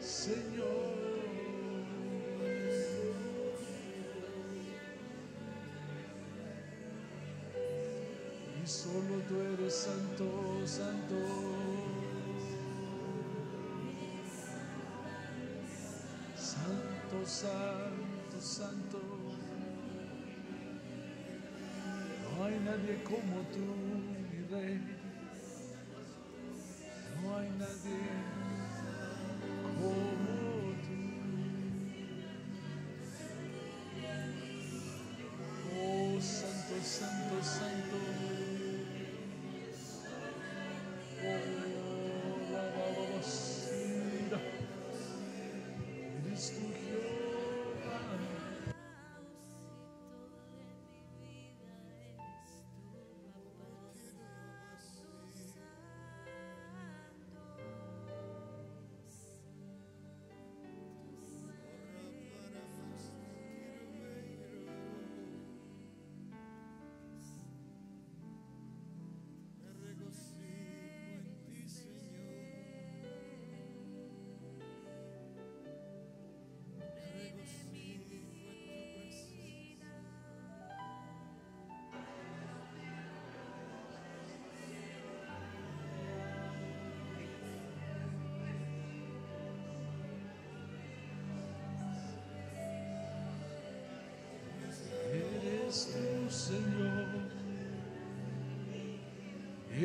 [0.00, 1.02] Señor.
[8.62, 11.16] Y solo tú eres santo, santo.
[16.36, 18.98] Santo, santo, santo.
[22.22, 23.64] No hay nadie como tú,
[24.30, 24.80] mi rey.
[27.22, 28.11] No hay nadie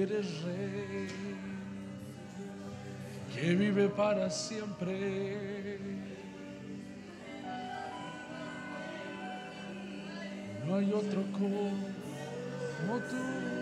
[0.02, 1.07] eres rey,
[3.34, 5.80] que vive para siempre.
[10.65, 13.57] No hay otro como tú.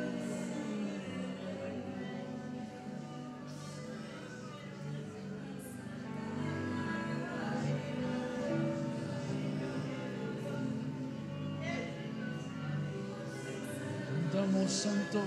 [14.67, 15.21] Santo.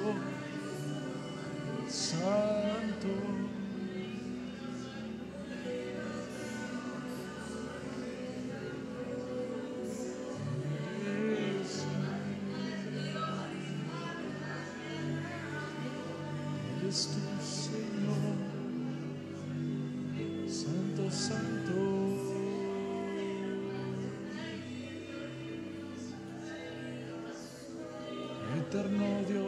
[28.91, 29.48] no Dios.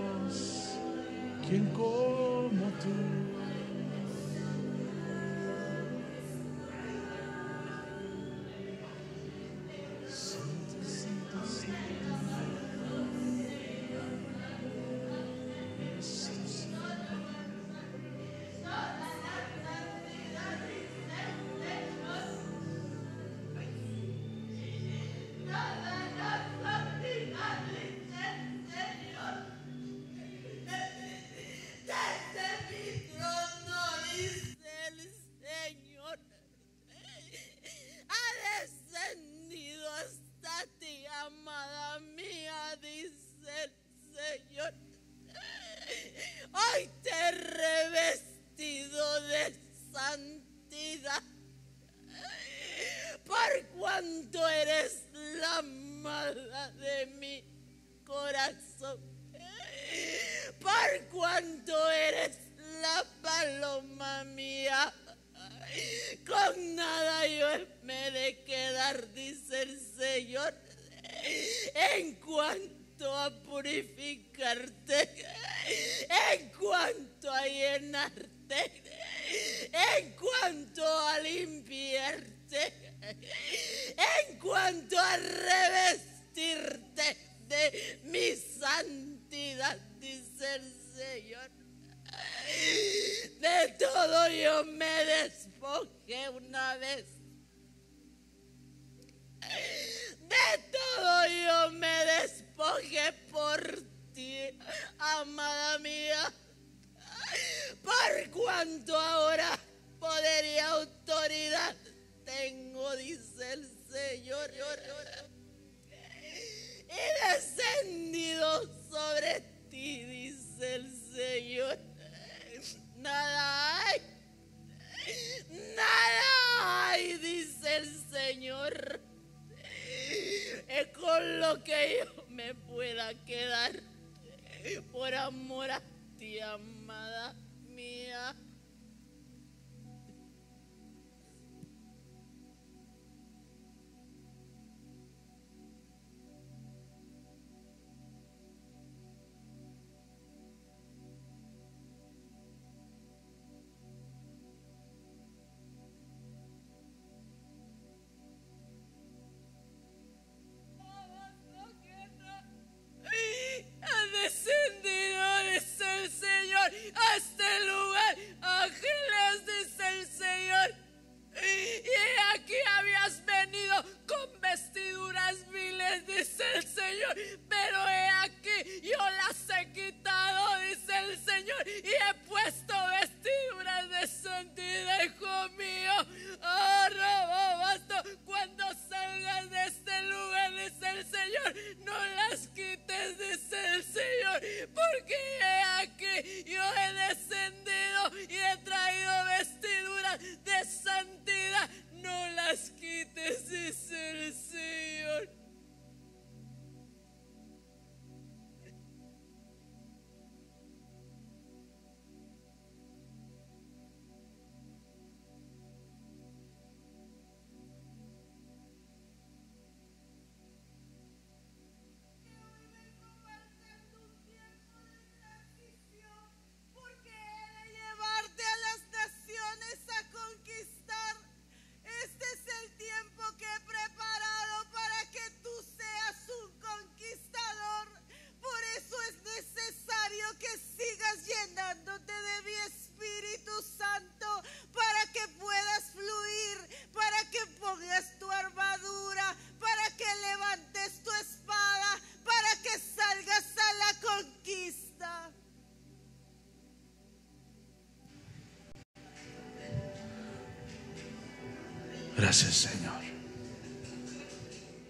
[262.31, 263.01] Gracias, Señor.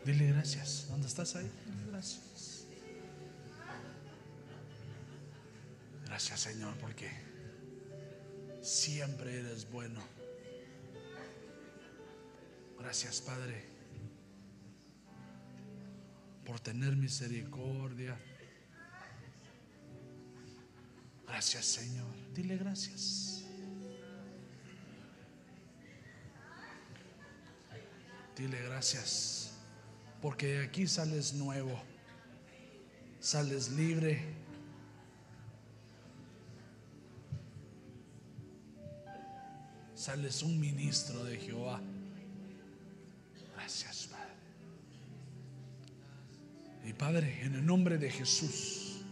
[0.05, 0.89] Dile gracias.
[0.91, 1.51] ¿Dónde estás ahí?
[1.89, 2.67] Gracias.
[6.05, 7.11] Gracias, Señor, porque
[8.61, 10.03] siempre eres bueno.
[12.79, 13.65] Gracias, Padre,
[16.45, 18.19] por tener misericordia.
[21.27, 22.15] Gracias, Señor.
[22.35, 23.30] Dile gracias.
[28.41, 29.53] Dile gracias.
[30.23, 31.79] Porque de aquí sales nuevo.
[33.21, 34.25] Sales libre.
[39.95, 41.83] Sales un ministro de Jehová.
[43.53, 44.33] Gracias, Padre.
[46.87, 49.03] Y Padre, en el nombre de Jesús,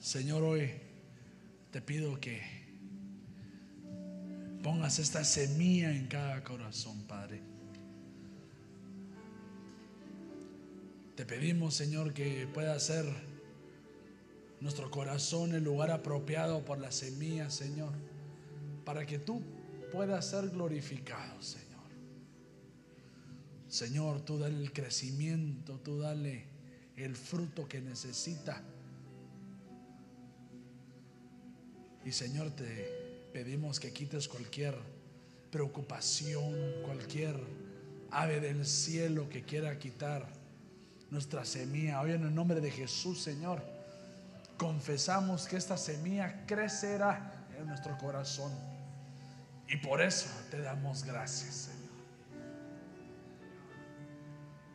[0.00, 0.72] Señor, hoy
[1.70, 2.42] te pido que
[4.60, 7.49] pongas esta semilla en cada corazón, Padre.
[11.20, 13.04] Te pedimos, Señor, que pueda ser
[14.58, 17.92] nuestro corazón el lugar apropiado por la semilla, Señor,
[18.86, 19.42] para que tú
[19.92, 21.84] puedas ser glorificado, Señor.
[23.68, 26.46] Señor, tú dale el crecimiento, tú dale
[26.96, 28.62] el fruto que necesita.
[32.02, 34.74] Y Señor, te pedimos que quites cualquier
[35.50, 36.54] preocupación,
[36.86, 37.38] cualquier
[38.10, 40.39] ave del cielo que quiera quitar
[41.10, 42.00] nuestra semilla.
[42.00, 43.62] Hoy en el nombre de Jesús, Señor,
[44.56, 48.52] confesamos que esta semilla crecerá en nuestro corazón.
[49.68, 51.80] Y por eso te damos gracias, Señor.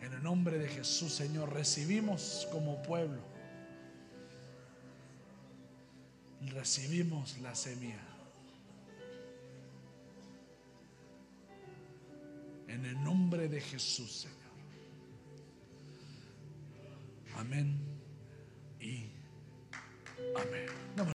[0.01, 3.21] En el nombre de Jesús, Señor, recibimos como pueblo.
[6.41, 8.01] Recibimos la semilla.
[12.67, 14.34] En el nombre de Jesús, Señor.
[17.37, 17.79] Amén
[18.79, 19.11] y
[20.35, 20.95] amén.